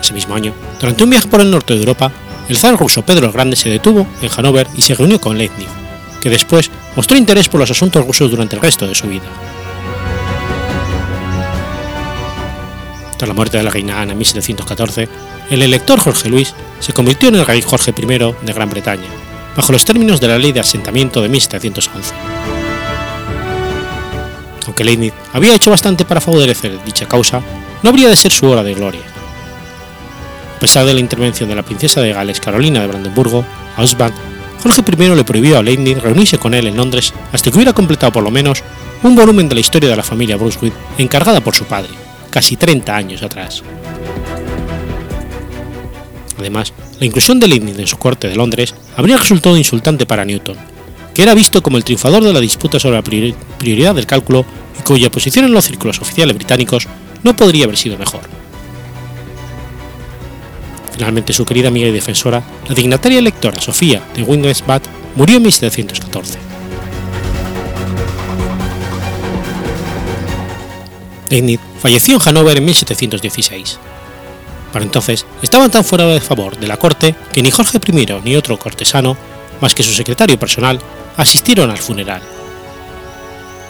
[0.00, 2.10] Ese mismo año, durante un viaje por el norte de Europa,
[2.48, 5.68] el zar ruso Pedro el Grande se detuvo en Hannover y se reunió con Leibniz,
[6.20, 9.24] que después mostró interés por los asuntos rusos durante el resto de su vida.
[13.16, 15.08] Tras la muerte de la reina Ana en 1714,
[15.50, 19.08] el elector Jorge Luis se convirtió en el rey Jorge I de Gran Bretaña,
[19.56, 22.14] bajo los términos de la ley de asentamiento de 1711.
[24.66, 27.40] Aunque Leibniz había hecho bastante para favorecer dicha causa,
[27.82, 29.15] no habría de ser su hora de gloria.
[30.56, 33.44] A pesar de la intervención de la princesa de Gales Carolina de Brandenburgo,
[33.76, 34.14] Ausband,
[34.62, 38.10] Jorge I le prohibió a Leibniz reunirse con él en Londres hasta que hubiera completado
[38.10, 38.62] por lo menos
[39.02, 41.90] un volumen de la historia de la familia Brunswick encargada por su padre,
[42.30, 43.62] casi 30 años atrás.
[46.38, 50.56] Además, la inclusión de Leibniz en su corte de Londres habría resultado insultante para Newton,
[51.12, 53.04] que era visto como el triunfador de la disputa sobre la
[53.58, 54.46] prioridad del cálculo
[54.78, 56.88] y cuya posición en los círculos oficiales británicos
[57.22, 58.45] no podría haber sido mejor.
[60.96, 64.80] Finalmente, su querida amiga y defensora, la dignataria electora Sofía de Windesbad,
[65.14, 66.38] murió en 1714.
[71.28, 73.78] Leibniz falleció en Hannover en 1716.
[74.72, 78.36] Para entonces estaban tan fuera de favor de la corte que ni Jorge I ni
[78.36, 79.18] otro cortesano,
[79.60, 80.80] más que su secretario personal,
[81.18, 82.22] asistieron al funeral.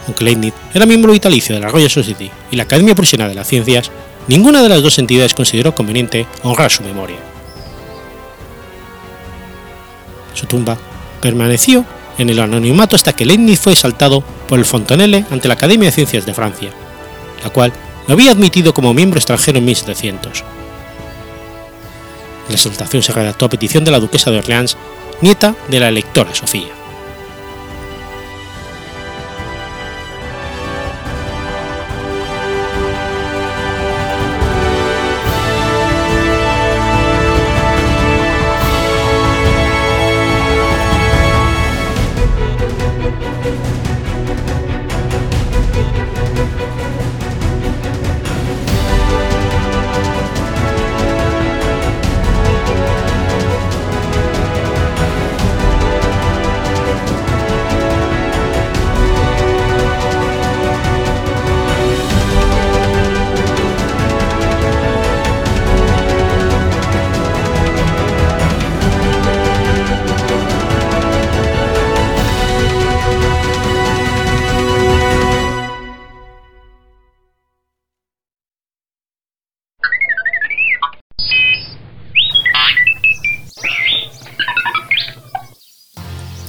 [0.07, 3.49] Aunque Leibniz era miembro vitalicio de la Royal Society y la Academia Prusiana de las
[3.49, 3.91] Ciencias,
[4.29, 7.18] ninguna de las dos entidades consideró conveniente honrar su memoria.
[10.35, 10.77] Su tumba
[11.20, 11.85] permaneció
[12.18, 15.95] en el anonimato hasta que Leibniz fue exaltado por el Fontanelle ante la Academia de
[15.95, 16.70] Ciencias de Francia,
[17.43, 17.72] la cual
[18.07, 20.45] lo había admitido como miembro extranjero en 1700.
[22.49, 24.77] La exaltación se redactó a petición de la duquesa de Orleans,
[25.20, 26.86] nieta de la electora Sofía.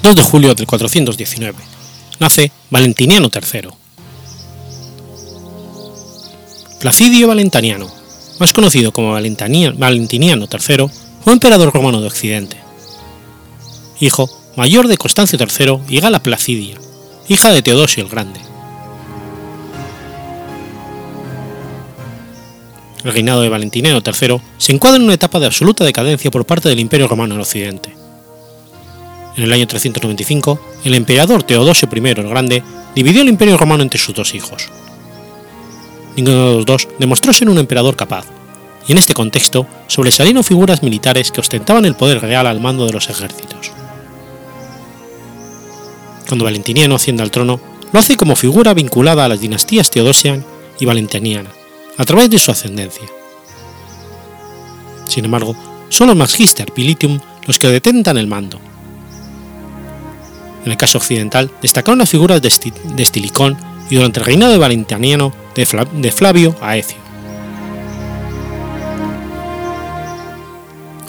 [0.07, 1.57] 2 de julio del 419.
[2.19, 3.67] Nace Valentiniano III.
[6.79, 7.91] Placidio Valentiniano,
[8.39, 10.85] más conocido como Valentiniano III,
[11.21, 12.55] fue emperador romano de Occidente,
[13.99, 16.77] hijo mayor de Constancio III y Gala Placidia,
[17.27, 18.39] hija de Teodosio el Grande.
[23.03, 26.69] El reinado de Valentiniano III se encuadra en una etapa de absoluta decadencia por parte
[26.69, 28.06] del Imperio Romano en Occidente.
[29.37, 32.63] En el año 395, el emperador Teodosio I el Grande
[32.95, 34.67] dividió el Imperio Romano entre sus dos hijos.
[36.15, 38.25] Ninguno de los dos demostró ser un emperador capaz,
[38.87, 42.93] y en este contexto sobresalieron figuras militares que ostentaban el poder real al mando de
[42.93, 43.71] los ejércitos.
[46.27, 47.59] Cuando Valentiniano asciende al trono,
[47.93, 50.43] lo hace como figura vinculada a las dinastías Teodosian
[50.79, 51.51] y Valentiniana,
[51.95, 53.05] a través de su ascendencia.
[55.05, 55.55] Sin embargo,
[55.89, 58.59] son los Magister Pilitium los que detentan el mando.
[60.67, 62.49] En el caso occidental, destacaron las figuras de,
[62.97, 63.55] Estilicón
[63.89, 66.97] y durante el reinado de Valentiniano de Flavio Aecio.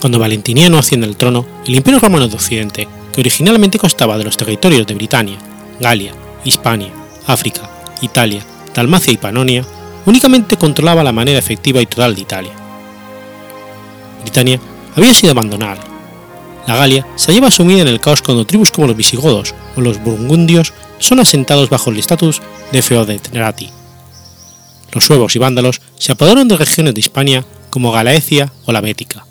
[0.00, 4.36] Cuando Valentiniano asciende al trono, el Imperio Romano de Occidente, que originalmente constaba de los
[4.36, 5.38] territorios de Britania,
[5.80, 6.12] Galia,
[6.44, 6.92] Hispania,
[7.26, 7.68] África,
[8.00, 9.64] Italia, Dalmacia y Panonia,
[10.06, 12.52] únicamente controlaba la manera efectiva y total de Italia.
[14.22, 14.61] Britania
[14.94, 15.88] había sido abandonada.
[16.69, 20.03] La Galia se hallaba sumida en el caos cuando tribus como los visigodos o los
[20.05, 23.71] burgundios son asentados bajo el estatus de feodetrati.
[24.93, 29.25] Los suevos y vándalos se apoderaron de regiones de Hispania como Galaecia o la Bética.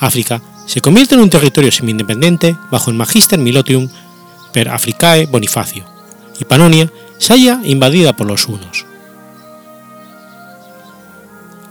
[0.00, 3.88] África se convierte en un territorio semi-independiente bajo el Magister Milotium
[4.52, 5.84] per Africae Bonifacio,
[6.40, 8.86] y Panonia se halla invadida por los hunos.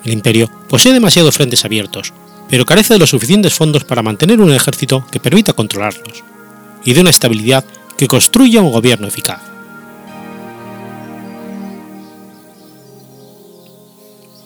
[0.05, 2.14] El imperio posee demasiados frentes abiertos,
[2.53, 6.23] pero carece de los suficientes fondos para mantener un ejército que permita controlarlos,
[6.85, 7.65] y de una estabilidad
[7.97, 9.41] que construya un gobierno eficaz.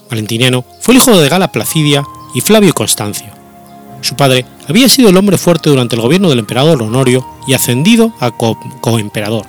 [0.10, 3.28] Valentiniano fue el hijo de Gala Placidia y Flavio Constancio,
[4.00, 8.14] su padre había sido el hombre fuerte durante el gobierno del emperador Honorio y ascendido
[8.22, 9.46] a coemperador,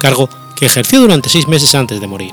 [0.00, 2.32] cargo que ejerció durante seis meses antes de morir.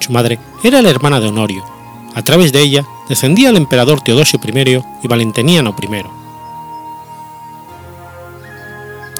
[0.00, 1.81] Su madre era la hermana de Honorio.
[2.14, 5.86] A través de ella descendía el emperador Teodosio I y Valentiniano I.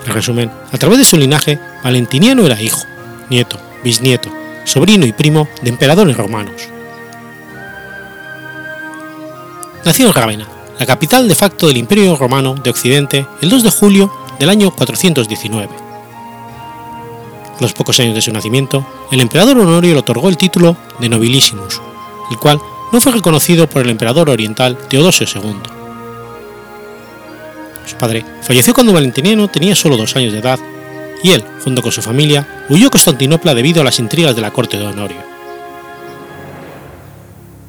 [0.06, 2.82] En resumen, a través de su linaje, Valentiniano era hijo,
[3.30, 4.30] nieto, bisnieto,
[4.64, 6.68] sobrino y primo de emperadores romanos.
[9.84, 10.46] Nació en Rávena,
[10.78, 14.70] la capital de facto del Imperio Romano de Occidente, el 2 de julio del año
[14.70, 15.68] 419.
[17.56, 21.08] A los pocos años de su nacimiento, el emperador Honorio le otorgó el título de
[21.08, 21.80] Nobilissimus,
[22.30, 22.60] el cual
[22.92, 25.54] no fue reconocido por el emperador oriental Teodosio II.
[27.86, 30.60] Su padre falleció cuando Valentiniano tenía solo dos años de edad
[31.22, 34.52] y él, junto con su familia, huyó a Constantinopla debido a las intrigas de la
[34.52, 35.32] corte de Honorio.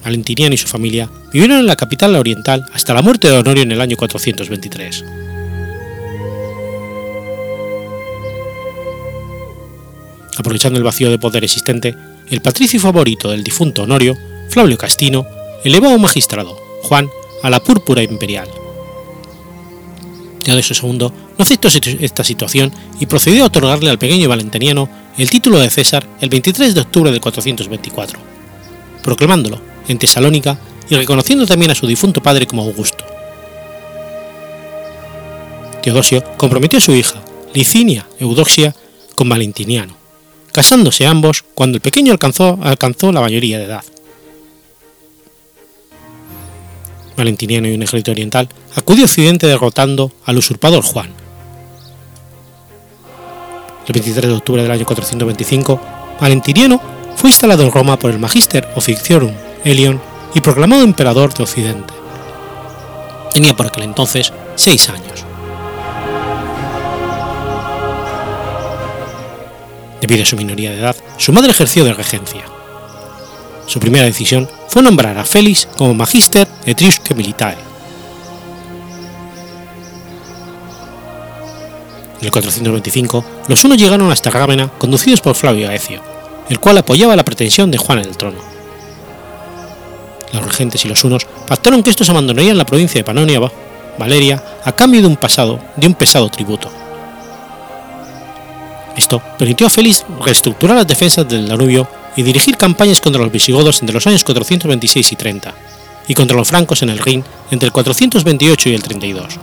[0.03, 3.71] Valentiniano y su familia vivieron en la capital oriental hasta la muerte de Honorio en
[3.71, 5.05] el año 423.
[10.35, 11.95] Aprovechando el vacío de poder existente,
[12.29, 14.17] el patricio favorito del difunto Honorio,
[14.49, 15.25] Flavio Castino,
[15.63, 17.09] elevó a un magistrado, Juan,
[17.41, 18.49] a la púrpura imperial.
[20.43, 25.59] Teodosio II no aceptó esta situación y procedió a otorgarle al pequeño valentiniano el título
[25.59, 28.19] de César el 23 de octubre de 424,
[29.01, 33.05] proclamándolo en Tesalónica y reconociendo también a su difunto padre como Augusto.
[35.81, 37.21] Teodosio comprometió a su hija,
[37.53, 38.75] Licinia Eudoxia,
[39.15, 39.95] con Valentiniano,
[40.51, 43.83] casándose ambos cuando el pequeño alcanzó, alcanzó la mayoría de edad.
[47.15, 51.09] Valentiniano y un ejército oriental acudió a Occidente derrotando al usurpador Juan.
[53.87, 55.81] El 23 de octubre del año 425,
[56.19, 56.81] Valentiniano
[57.15, 59.33] fue instalado en Roma por el Magister Officiorum
[59.63, 60.01] Elion
[60.33, 61.93] y proclamado emperador de Occidente.
[63.33, 65.25] Tenía por aquel entonces seis años.
[70.01, 72.52] Debido a su minoría de edad, su madre ejerció de regencia.
[73.65, 77.57] Su primera decisión fue nombrar a Félix como Magister Etrusque Militae.
[82.19, 86.01] En el 425, los unos llegaron hasta Rávena conducidos por Flavio Aecio,
[86.49, 88.53] el cual apoyaba la pretensión de Juan en el trono
[90.33, 93.39] los regentes y los unos pactaron que estos abandonarían la provincia de Panonia
[93.97, 96.69] Valeria a cambio de un, pasado, de un pesado tributo.
[98.95, 103.81] Esto permitió a Félix reestructurar las defensas del Danubio y dirigir campañas contra los visigodos
[103.81, 105.53] entre los años 426 y 30,
[106.07, 109.39] y contra los francos en el Rin entre el 428 y el 32.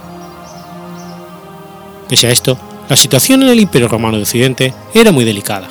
[2.09, 5.69] Pese a esto, la situación en el Imperio Romano de Occidente era muy delicada.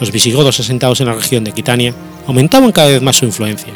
[0.00, 1.94] Los visigodos asentados en la región de Aquitania
[2.26, 3.72] aumentaban cada vez más su influencia.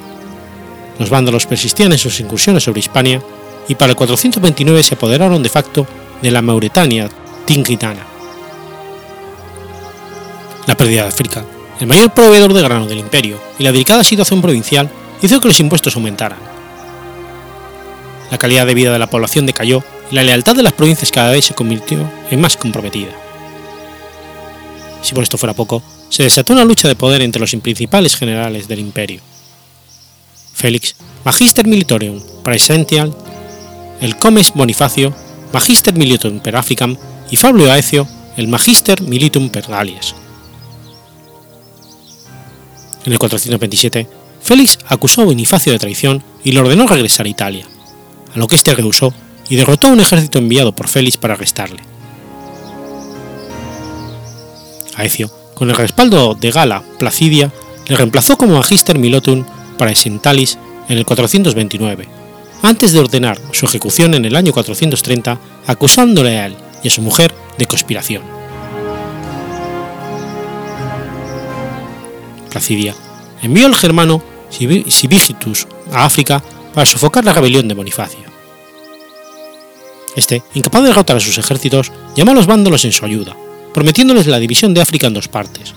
[0.99, 3.23] Los vándalos persistían en sus incursiones sobre Hispania
[3.69, 5.87] y para el 429 se apoderaron de facto
[6.23, 7.09] de la Mauretania
[7.45, 8.16] tingitana.
[10.67, 11.45] La pérdida de África,
[11.81, 14.91] el mayor proveedor de grano del imperio, y la delicada situación provincial
[15.23, 16.39] hizo que los impuestos aumentaran.
[18.31, 21.31] La calidad de vida de la población decayó y la lealtad de las provincias cada
[21.31, 23.11] vez se convirtió en más comprometida.
[25.03, 28.67] Si por esto fuera poco, se desató una lucha de poder entre los principales generales
[28.67, 29.21] del imperio.
[30.53, 33.14] Félix, Magister Militorium Praesential,
[34.01, 35.14] el Comes Bonifacio,
[35.53, 36.97] Magister Militum per Africam
[37.31, 40.14] y Fabio Aecio, el Magister Militum per Gallias.
[43.07, 44.09] En el 427,
[44.43, 47.67] Félix acusó a Bonifacio de traición y le ordenó regresar a Italia,
[48.35, 49.15] a lo que éste rehusó
[49.49, 51.81] y derrotó a un ejército enviado por Félix para arrestarle.
[54.97, 57.53] Aecio, con el respaldo de Gala Placidia,
[57.87, 59.45] le reemplazó como Magister Milotum
[59.79, 62.09] Praesentalis en el 429,
[62.63, 65.39] antes de ordenar su ejecución en el año 430,
[65.69, 68.36] acusándole a él y a su mujer de conspiración.
[73.43, 76.43] Envió al germano Sibigitus a África
[76.73, 78.27] para sofocar la rebelión de Bonifacio.
[80.15, 83.37] Este, incapaz de derrotar a sus ejércitos, llamó a los vándalos en su ayuda,
[83.75, 85.75] prometiéndoles la división de África en dos partes.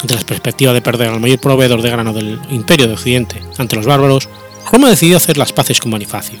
[0.00, 3.76] Ante la perspectiva de perder al mayor proveedor de grano del Imperio de Occidente ante
[3.76, 4.30] los bárbaros,
[4.72, 6.38] Roma decidió hacer las paces con Bonifacio.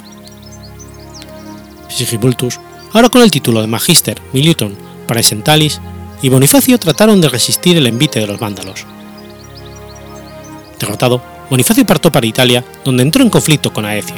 [1.88, 2.58] Sigibultus,
[2.92, 4.72] ahora con el título de Magister Militum
[5.06, 5.80] Praesentalis,
[6.22, 8.84] y Bonifacio trataron de resistir el envite de los vándalos.
[10.78, 14.16] Derrotado, Bonifacio partió para Italia, donde entró en conflicto con Aecio.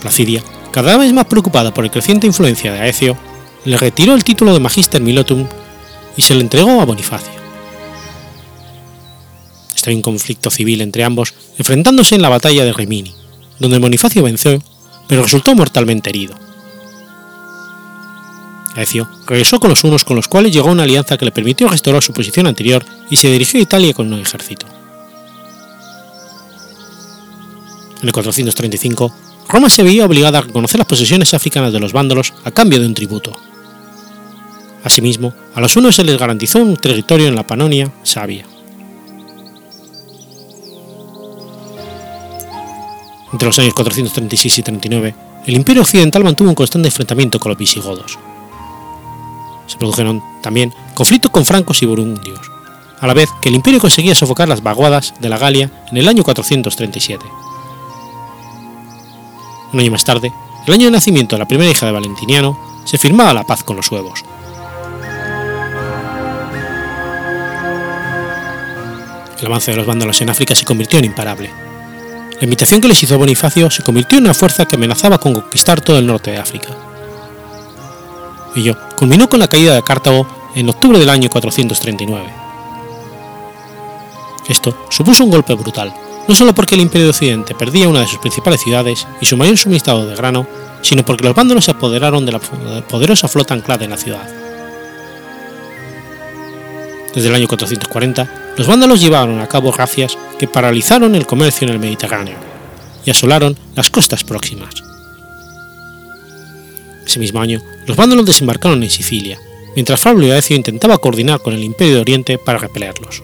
[0.00, 3.16] Placidia cada vez más preocupada por la creciente influencia de Aecio,
[3.64, 5.46] le retiró el título de Magister Milotum
[6.16, 7.32] y se lo entregó a Bonifacio.
[9.74, 13.14] Estaba un conflicto civil entre ambos, enfrentándose en la batalla de Rimini,
[13.58, 14.62] donde Bonifacio venció,
[15.08, 16.47] pero resultó mortalmente herido.
[19.26, 22.02] Regresó con los unos con los cuales llegó a una alianza que le permitió restaurar
[22.02, 24.66] su posición anterior y se dirigió a Italia con un ejército.
[28.00, 29.12] En el 435,
[29.48, 32.86] Roma se veía obligada a reconocer las posesiones africanas de los vándalos a cambio de
[32.86, 33.32] un tributo.
[34.84, 38.46] Asimismo, a los unos se les garantizó un territorio en la Panonia Sabia.
[43.32, 45.14] Entre los años 436 y 39,
[45.46, 48.18] el Imperio Occidental mantuvo un constante enfrentamiento con los visigodos.
[49.68, 52.40] Se produjeron también conflictos con francos y burundios,
[53.00, 56.08] a la vez que el imperio conseguía sofocar las vaguadas de la Galia en el
[56.08, 57.24] año 437.
[59.72, 60.32] Un año más tarde,
[60.66, 63.76] el año de nacimiento de la primera hija de Valentiniano, se firmaba la paz con
[63.76, 64.24] los suevos.
[69.38, 71.50] El avance de los vándalos en África se convirtió en imparable.
[72.38, 75.80] La invitación que les hizo Bonifacio se convirtió en una fuerza que amenazaba con conquistar
[75.80, 76.68] todo el norte de África.
[78.58, 82.26] Ello culminó con la caída de Cartago en octubre del año 439.
[84.48, 85.94] Esto supuso un golpe brutal,
[86.26, 89.36] no solo porque el Imperio de Occidente perdía una de sus principales ciudades y su
[89.36, 90.44] mayor suministrado de grano,
[90.82, 94.28] sino porque los vándalos se apoderaron de la poderosa flota anclada en la ciudad.
[97.14, 101.74] Desde el año 440, los vándalos llevaron a cabo racias que paralizaron el comercio en
[101.74, 102.36] el Mediterráneo
[103.04, 104.87] y asolaron las costas próximas.
[107.08, 109.40] Ese mismo año, los vándalos desembarcaron en Sicilia,
[109.74, 113.22] mientras Fabio Aecio intentaba coordinar con el Imperio de Oriente para repelerlos.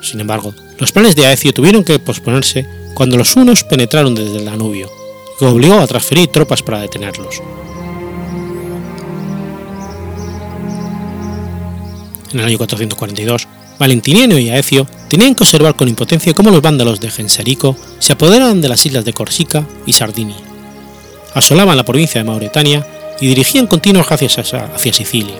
[0.00, 2.64] Sin embargo, los planes de Aecio tuvieron que posponerse
[2.94, 4.88] cuando los hunos penetraron desde el Danubio,
[5.36, 7.42] que obligó a transferir tropas para detenerlos.
[12.32, 13.48] En el año 442,
[13.80, 18.60] Valentiniano y Aecio tenían que observar con impotencia cómo los vándalos de Genserico se apoderaban
[18.60, 20.36] de las islas de Corsica y Sardinia,
[21.34, 22.86] asolaban la provincia de Mauretania
[23.20, 25.36] y dirigían continuos hacia, hacia Sicilia.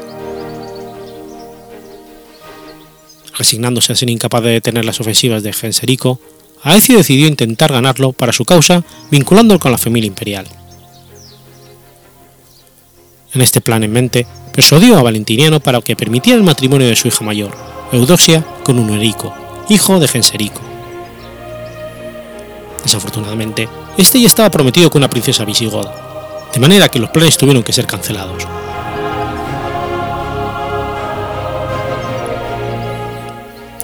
[3.37, 6.21] Resignándose a ser incapaz de detener las ofensivas de Genserico,
[6.63, 10.47] Aecio decidió intentar ganarlo para su causa vinculándolo con la familia imperial.
[13.33, 17.09] En este plan en mente, persuadió a Valentiniano para que permitiera el matrimonio de su
[17.09, 17.57] hija mayor,
[17.93, 19.33] Eudoxia, con Unerico,
[19.69, 20.70] hijo de Genserico.
[22.83, 25.93] Desafortunadamente, este ya estaba prometido con una princesa visigoda,
[26.53, 28.47] de manera que los planes tuvieron que ser cancelados.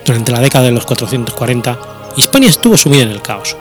[0.05, 1.79] Durante la década de los 440,
[2.17, 3.57] Hispania estuvo sumida en el caos.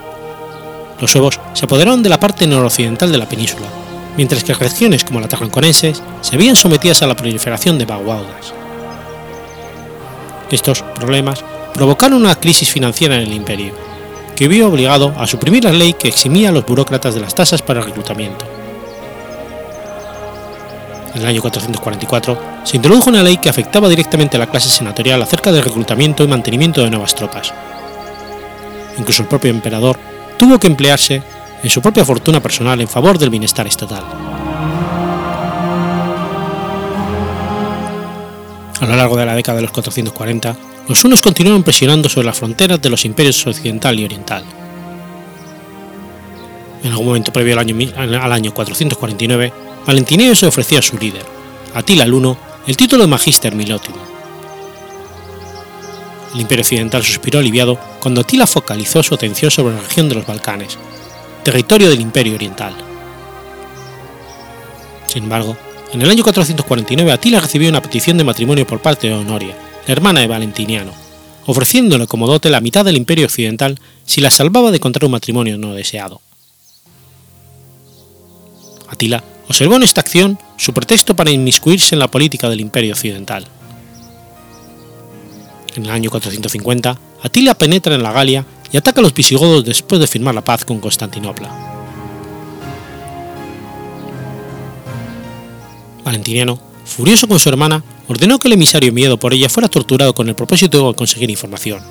[1.02, 3.68] Los suevos se apoderaron de la parte noroccidental de la península,
[4.16, 8.54] mientras que regiones como la tarraconense se veían sometidas a la proliferación de vaguaudas.
[10.52, 13.74] Estos problemas provocaron una crisis financiera en el imperio,
[14.36, 17.62] que vio obligado a suprimir la ley que eximía a los burócratas de las tasas
[17.62, 18.46] para el reclutamiento.
[21.16, 25.22] En el año 444 se introdujo una ley que afectaba directamente a la clase senatorial
[25.22, 27.54] acerca del reclutamiento y mantenimiento de nuevas tropas.
[28.98, 29.98] Incluso el propio emperador
[30.38, 31.24] tuvo que emplearse
[31.64, 34.04] en su propia fortuna personal en favor del bienestar estatal.
[38.82, 40.56] A lo largo de la década de los 440,
[40.88, 44.44] los hunos continuaron presionando sobre las fronteras de los imperios occidental y oriental.
[46.84, 49.52] En algún momento previo al año, al año 449,
[49.88, 51.26] Valentineo se ofreció a su líder,
[51.74, 53.98] Atila el Uno, el título de Magister Milotium.
[56.36, 60.28] El imperio occidental suspiró aliviado cuando Atila focalizó su atención sobre la región de los
[60.28, 60.78] Balcanes,
[61.44, 62.76] territorio del imperio oriental.
[65.08, 65.58] Sin embargo,
[65.94, 69.56] en el año 449 Atila recibió una petición de matrimonio por parte de Honoria,
[69.88, 70.92] hermana de Valentiniano,
[71.46, 75.58] ofreciéndole como dote la mitad del imperio occidental si la salvaba de contraer un matrimonio
[75.58, 76.22] no deseado.
[78.88, 83.46] Atila observó en esta acción su pretexto para inmiscuirse en la política del imperio occidental.
[85.76, 90.00] En el año 450, Atila penetra en la Galia y ataca a los visigodos después
[90.00, 91.74] de firmar la paz con Constantinopla.
[96.04, 100.30] Valentiniano, furioso con su hermana, ordenó que el emisario enviado por ella fuera torturado con
[100.30, 101.82] el propósito de conseguir información.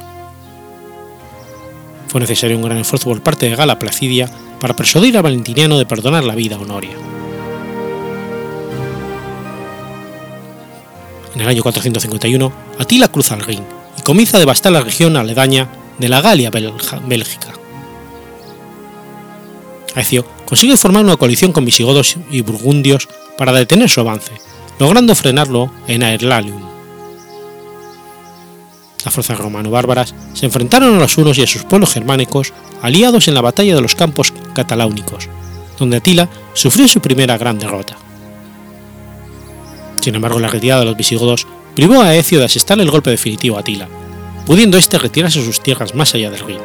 [2.08, 5.86] Fue necesario un gran esfuerzo por parte de Gala Placidia para persuadir a Valentiniano de
[5.86, 6.92] perdonar la vida a Honoria.
[11.34, 13.64] En el año 451, Atila cruza el Rin
[13.98, 17.52] y comienza a devastar la región aledaña de la Galia Bélgica.
[19.96, 24.32] Aecio consigue formar una coalición con visigodos y burgundios para detener su avance,
[24.78, 26.62] logrando frenarlo en Aerlalium.
[29.04, 33.34] Las fuerzas romano-bárbaras se enfrentaron a los hunos y a sus pueblos germánicos aliados en
[33.34, 35.28] la batalla de los campos cataláunicos,
[35.78, 37.96] donde Atila sufrió su primera gran derrota.
[40.00, 43.56] Sin embargo, la retirada de los visigodos privó a Aecio de asestar el golpe definitivo
[43.56, 43.88] a Atila,
[44.46, 46.58] pudiendo éste retirarse a sus tierras más allá del Rin.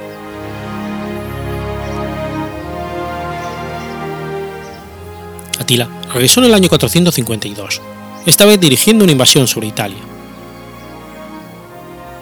[5.59, 7.81] Atila regresó en el año 452,
[8.25, 9.99] esta vez dirigiendo una invasión sobre Italia.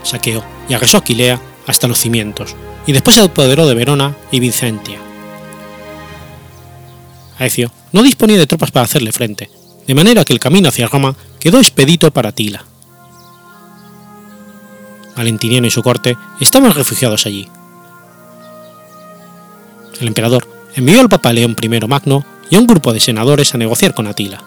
[0.04, 5.00] Saqueó y agresó Aquilea hasta los cimientos, y después se apoderó de Verona y Vicentia.
[7.39, 9.50] Aecio no disponía de tropas para hacerle frente,
[9.86, 12.66] de manera que el camino hacia Roma quedó expedito para Atila.
[15.16, 17.50] Valentiniano y su corte estaban refugiados allí.
[20.00, 23.58] El emperador envió al Papa León I Magno y a un grupo de senadores a
[23.58, 24.43] negociar con Atila.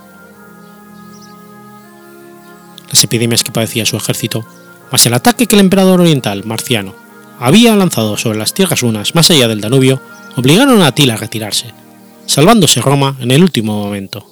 [2.91, 4.45] Las epidemias que padecía su ejército,
[4.91, 6.95] más el ataque que el emperador oriental, Marciano,
[7.39, 10.03] había lanzado sobre las tierras unas más allá del Danubio,
[10.37, 11.73] obligaron a Atila a retirarse,
[12.27, 14.27] salvándose Roma en el último momento.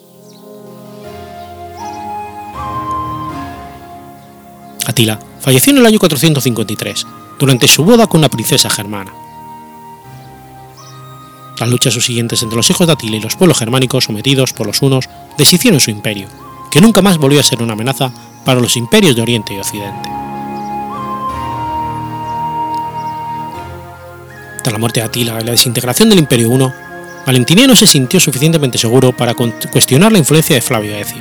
[4.87, 7.07] Atila falleció en el año 453,
[7.39, 9.13] durante su boda con una princesa germana.
[11.59, 14.81] Las luchas subsiguientes entre los hijos de Atila y los pueblos germánicos sometidos por los
[14.81, 16.29] hunos deshicieron su imperio,
[16.71, 18.13] que nunca más volvió a ser una amenaza
[18.49, 20.09] para los imperios de Oriente y Occidente.
[24.63, 26.73] Tras la muerte de Atila y la desintegración del Imperio Huno,
[27.27, 31.21] Valentiniano se sintió suficientemente seguro para cuestionar la influencia de Flavio Ecio.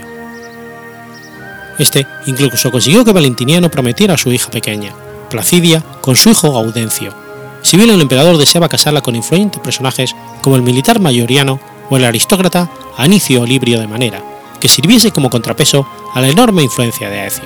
[1.77, 4.93] Este incluso consiguió que Valentiniano prometiera a su hija pequeña,
[5.29, 7.13] Placidia, con su hijo Gaudencio,
[7.61, 11.59] si bien el emperador deseaba casarla con influyentes personajes como el militar mayoriano
[11.89, 17.09] o el aristócrata Anicio Librio de Manera, que sirviese como contrapeso a la enorme influencia
[17.09, 17.45] de Aecio.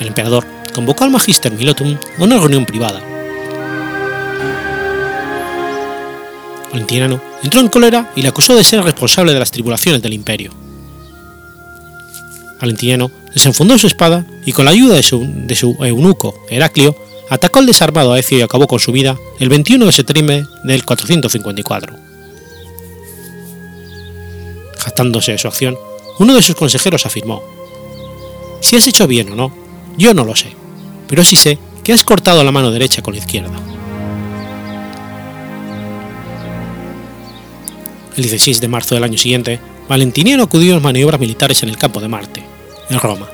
[0.00, 3.00] El emperador convocó al Magister Milotum a una reunión privada.
[6.70, 10.52] Valentiniano entró en cólera y le acusó de ser responsable de las tribulaciones del imperio.
[12.60, 16.96] Valentiniano desenfundó su espada y con la ayuda de su, de su eunuco Heraclio
[17.30, 22.07] atacó al desarmado Aecio y acabó con su vida el 21 de septiembre del 454.
[24.88, 25.78] Jactándose de su acción,
[26.18, 27.42] uno de sus consejeros afirmó,
[28.62, 29.54] Si has hecho bien o no,
[29.98, 30.56] yo no lo sé,
[31.06, 33.52] pero sí sé que has cortado la mano derecha con la izquierda.
[38.16, 39.60] El 16 de marzo del año siguiente,
[39.90, 42.42] Valentiniano acudió a maniobras militares en el campo de Marte,
[42.88, 43.28] en Roma.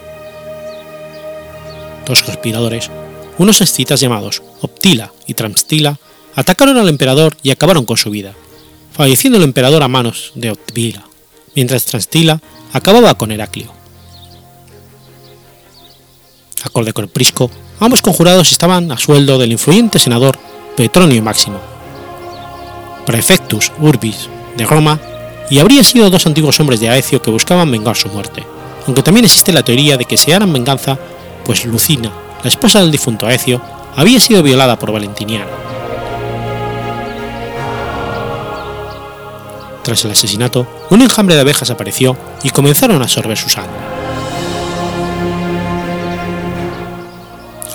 [2.04, 2.90] Dos conspiradores,
[3.38, 6.00] unos escitas llamados Optila y Transtila,
[6.34, 8.34] atacaron al emperador y acabaron con su vida,
[8.92, 11.06] falleciendo el emperador a manos de Optila,
[11.54, 12.40] mientras Transtila
[12.72, 13.72] acababa con Heraclio.
[16.64, 17.50] Acorde con Prisco,
[17.80, 20.38] ambos conjurados estaban a sueldo del influyente senador
[20.76, 21.60] Petronio Máximo,
[23.06, 25.00] Prefectus Urbis de Roma,
[25.50, 28.44] y habría sido dos antiguos hombres de Aecio que buscaban vengar su muerte,
[28.86, 30.98] aunque también existe la teoría de que se haran venganza,
[31.44, 32.10] pues Lucina,
[32.42, 33.60] la esposa del difunto Aecio,
[33.94, 35.46] había sido violada por Valentiniano.
[39.84, 43.76] Tras el asesinato, un enjambre de abejas apareció y comenzaron a absorber su sangre.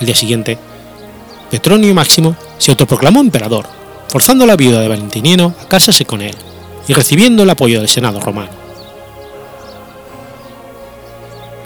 [0.00, 0.58] Al día siguiente,
[1.52, 3.66] Petronio Máximo se autoproclamó emperador,
[4.08, 6.34] forzando a la viuda de Valentiniano a casarse con él
[6.88, 8.50] y recibiendo el apoyo del Senado romano.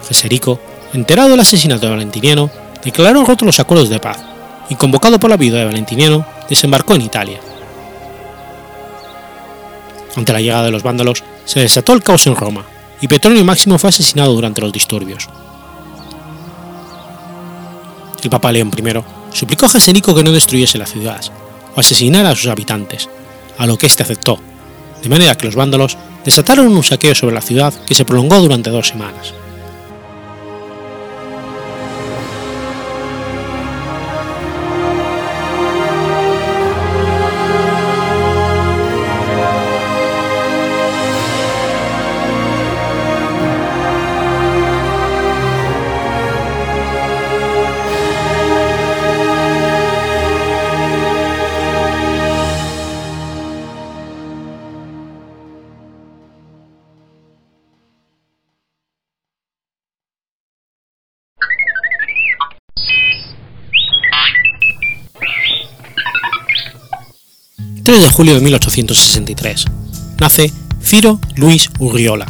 [0.06, 0.60] Geserico,
[0.92, 2.50] enterado del asesinato de Valentiniano,
[2.84, 4.18] declaró rotos los acuerdos de paz
[4.68, 7.40] y, convocado por la viuda de Valentiniano, desembarcó en Italia.
[10.16, 12.64] Ante la llegada de los vándalos, se desató el caos en Roma
[13.00, 15.28] y Petronio Máximo fue asesinado durante los disturbios.
[18.22, 21.20] El Papa León I suplicó a Geserico que no destruyese la ciudad
[21.76, 23.08] o asesinara a sus habitantes,
[23.58, 24.38] a lo que éste aceptó,
[25.02, 28.70] de manera que los vándalos desataron un saqueo sobre la ciudad que se prolongó durante
[28.70, 29.34] dos semanas.
[67.84, 69.66] 3 de julio de 1863.
[70.18, 70.50] Nace
[70.82, 72.26] Ciro Luis Urriola.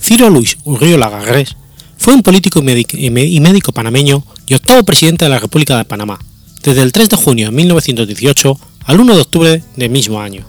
[0.00, 1.56] Ciro Luis Urriola Garrés
[1.98, 3.10] fue un político y
[3.40, 6.18] médico panameño y octavo presidente de la República de Panamá,
[6.64, 10.44] desde el 3 de junio de 1918 al 1 de octubre del mismo año.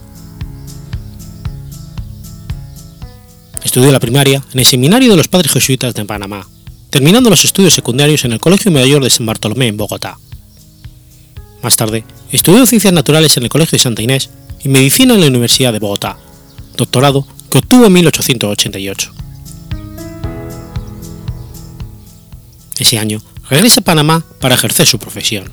[3.63, 6.47] Estudió la primaria en el Seminario de los Padres Jesuitas de Panamá,
[6.89, 10.17] terminando los estudios secundarios en el Colegio Mayor de San Bartolomé en Bogotá.
[11.61, 14.29] Más tarde, estudió Ciencias Naturales en el Colegio de Santa Inés
[14.63, 16.17] y Medicina en la Universidad de Bogotá,
[16.77, 19.13] doctorado que obtuvo en 1888.
[22.79, 25.51] Ese año regresa a Panamá para ejercer su profesión.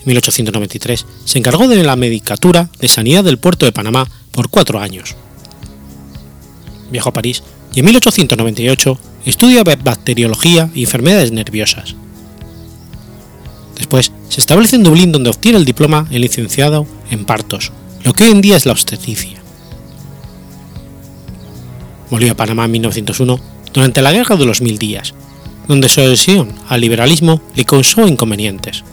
[0.00, 4.80] En 1893 se encargó de la Medicatura de Sanidad del Puerto de Panamá por cuatro
[4.80, 5.14] años.
[6.90, 7.42] Viajó a París
[7.74, 11.96] y en 1898 estudia bacteriología y enfermedades nerviosas
[13.76, 17.72] Después se establece en Dublín donde obtiene el diploma en licenciado en partos,
[18.04, 19.38] lo que hoy en día es la obstetricia.
[22.10, 23.40] Volvió a Panamá en 1901
[23.72, 25.14] durante la Guerra de los Mil Días,
[25.68, 28.84] donde su adhesión al liberalismo le causó inconvenientes.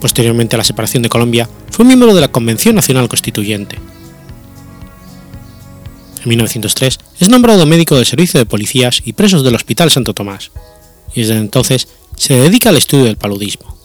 [0.00, 3.76] Posteriormente a la separación de Colombia, fue miembro de la Convención Nacional Constituyente.
[6.22, 10.50] En 1903 es nombrado médico del Servicio de Policías y Presos del Hospital Santo Tomás,
[11.14, 13.76] y desde entonces se dedica al estudio del paludismo.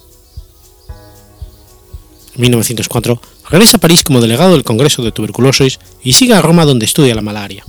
[2.34, 3.20] En 1904
[3.50, 7.14] regresa a París como delegado del Congreso de Tuberculosis y sigue a Roma donde estudia
[7.14, 7.64] la malaria.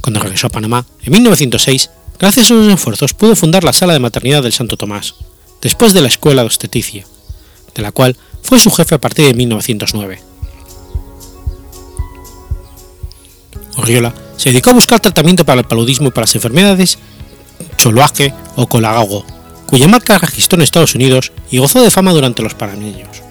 [0.00, 4.00] Cuando regresó a Panamá, en 1906, gracias a sus esfuerzos pudo fundar la Sala de
[4.00, 5.14] Maternidad del Santo Tomás,
[5.62, 7.06] después de la Escuela de Obstetricia,
[7.74, 10.33] de la cual fue su jefe a partir de 1909.
[13.76, 16.98] Orriola se dedicó a buscar tratamiento para el paludismo y para las enfermedades
[17.76, 19.24] choloaje o colagago,
[19.66, 23.22] cuya marca registró en Estados Unidos y gozó de fama durante los panameños.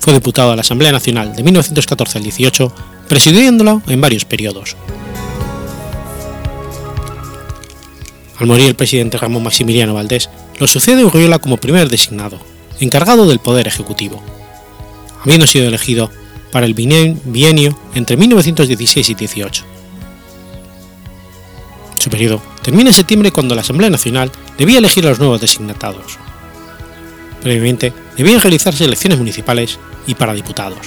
[0.00, 2.72] Fue diputado a la Asamblea Nacional de 1914 al 18,
[3.08, 4.76] presidiéndolo en varios periodos.
[8.38, 12.38] Al morir el presidente Ramón Maximiliano Valdés, lo sucede Urriola como primer designado,
[12.80, 14.22] encargado del Poder Ejecutivo,
[15.22, 16.10] habiendo sido elegido
[16.52, 19.64] para el bienio entre 1916 y 18.
[21.98, 26.18] Su periodo termina en septiembre cuando la Asamblea Nacional debía elegir a los nuevos designatados.
[27.42, 30.78] Previamente debían realizarse elecciones municipales y para diputados.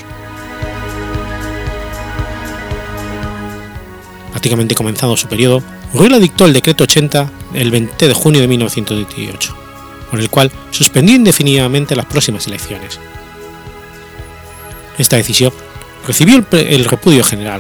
[4.32, 5.62] Prácticamente comenzado su periodo,
[5.94, 9.56] Urriola dictó el decreto 80 el 20 de junio de 1918,
[10.10, 13.00] por el cual suspendió indefinidamente las próximas elecciones.
[15.02, 15.52] Esta decisión
[16.06, 17.60] recibió el, repudio general,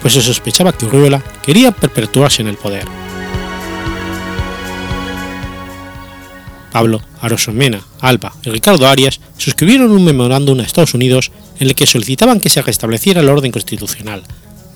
[0.00, 2.84] pues se sospechaba que Urriola quería perpetuarse en el poder.
[6.70, 11.86] Pablo Arosomena, Alba y Ricardo Arias suscribieron un memorándum a Estados Unidos en el que
[11.86, 14.22] solicitaban que se restableciera el orden constitucional,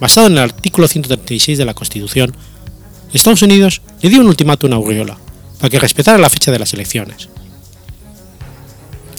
[0.00, 2.34] basado en el artículo 136 de la Constitución.
[3.12, 5.16] Estados Unidos le dio un ultimátum a Urriola
[5.60, 7.28] para que respetara la fecha de las elecciones.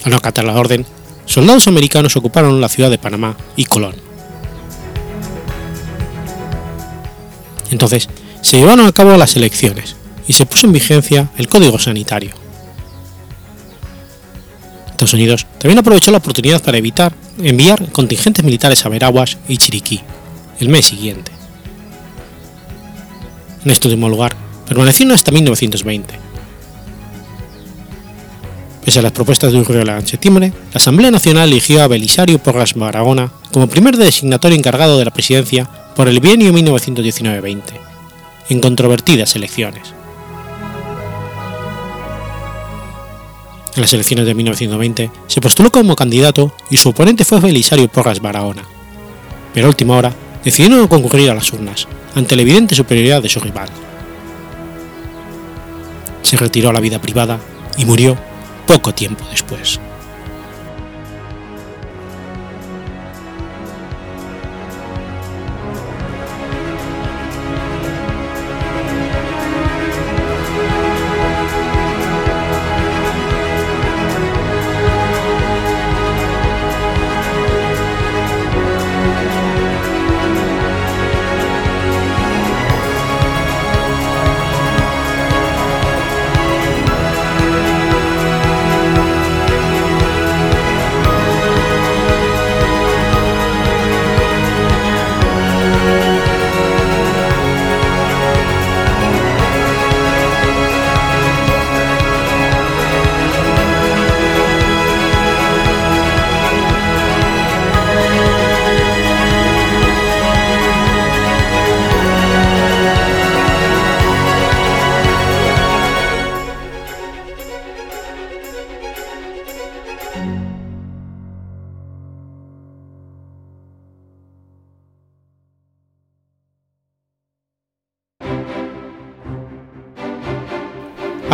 [0.04, 0.86] Al no acatar la orden,
[1.26, 3.96] soldados americanos ocuparon la ciudad de Panamá y Colón.
[7.72, 8.10] Entonces,
[8.42, 9.96] se llevaron a cabo las elecciones
[10.28, 12.32] y se puso en vigencia el Código Sanitario.
[14.90, 20.02] Estados Unidos también aprovechó la oportunidad para evitar enviar contingentes militares a Veraguas y Chiriquí
[20.62, 21.32] el mes siguiente.
[23.66, 24.36] En este último lugar,
[24.68, 26.31] permanecieron hasta 1920.
[28.84, 32.74] Pese a las propuestas de Urriola en septiembre, la Asamblea Nacional eligió a Belisario Porras
[32.74, 37.62] Barahona como primer designatorio encargado de la presidencia por el bienio 1919-20,
[38.50, 39.94] en controvertidas elecciones.
[43.76, 48.20] En las elecciones de 1920 se postuló como candidato y su oponente fue Belisario Porras
[48.20, 48.64] Barahona,
[49.54, 50.14] pero a última hora
[50.44, 53.70] decidió no concurrir a las urnas, ante la evidente superioridad de su rival.
[56.24, 57.40] Se retiró a la vida privada
[57.78, 58.18] y murió
[58.66, 59.80] poco tiempo después.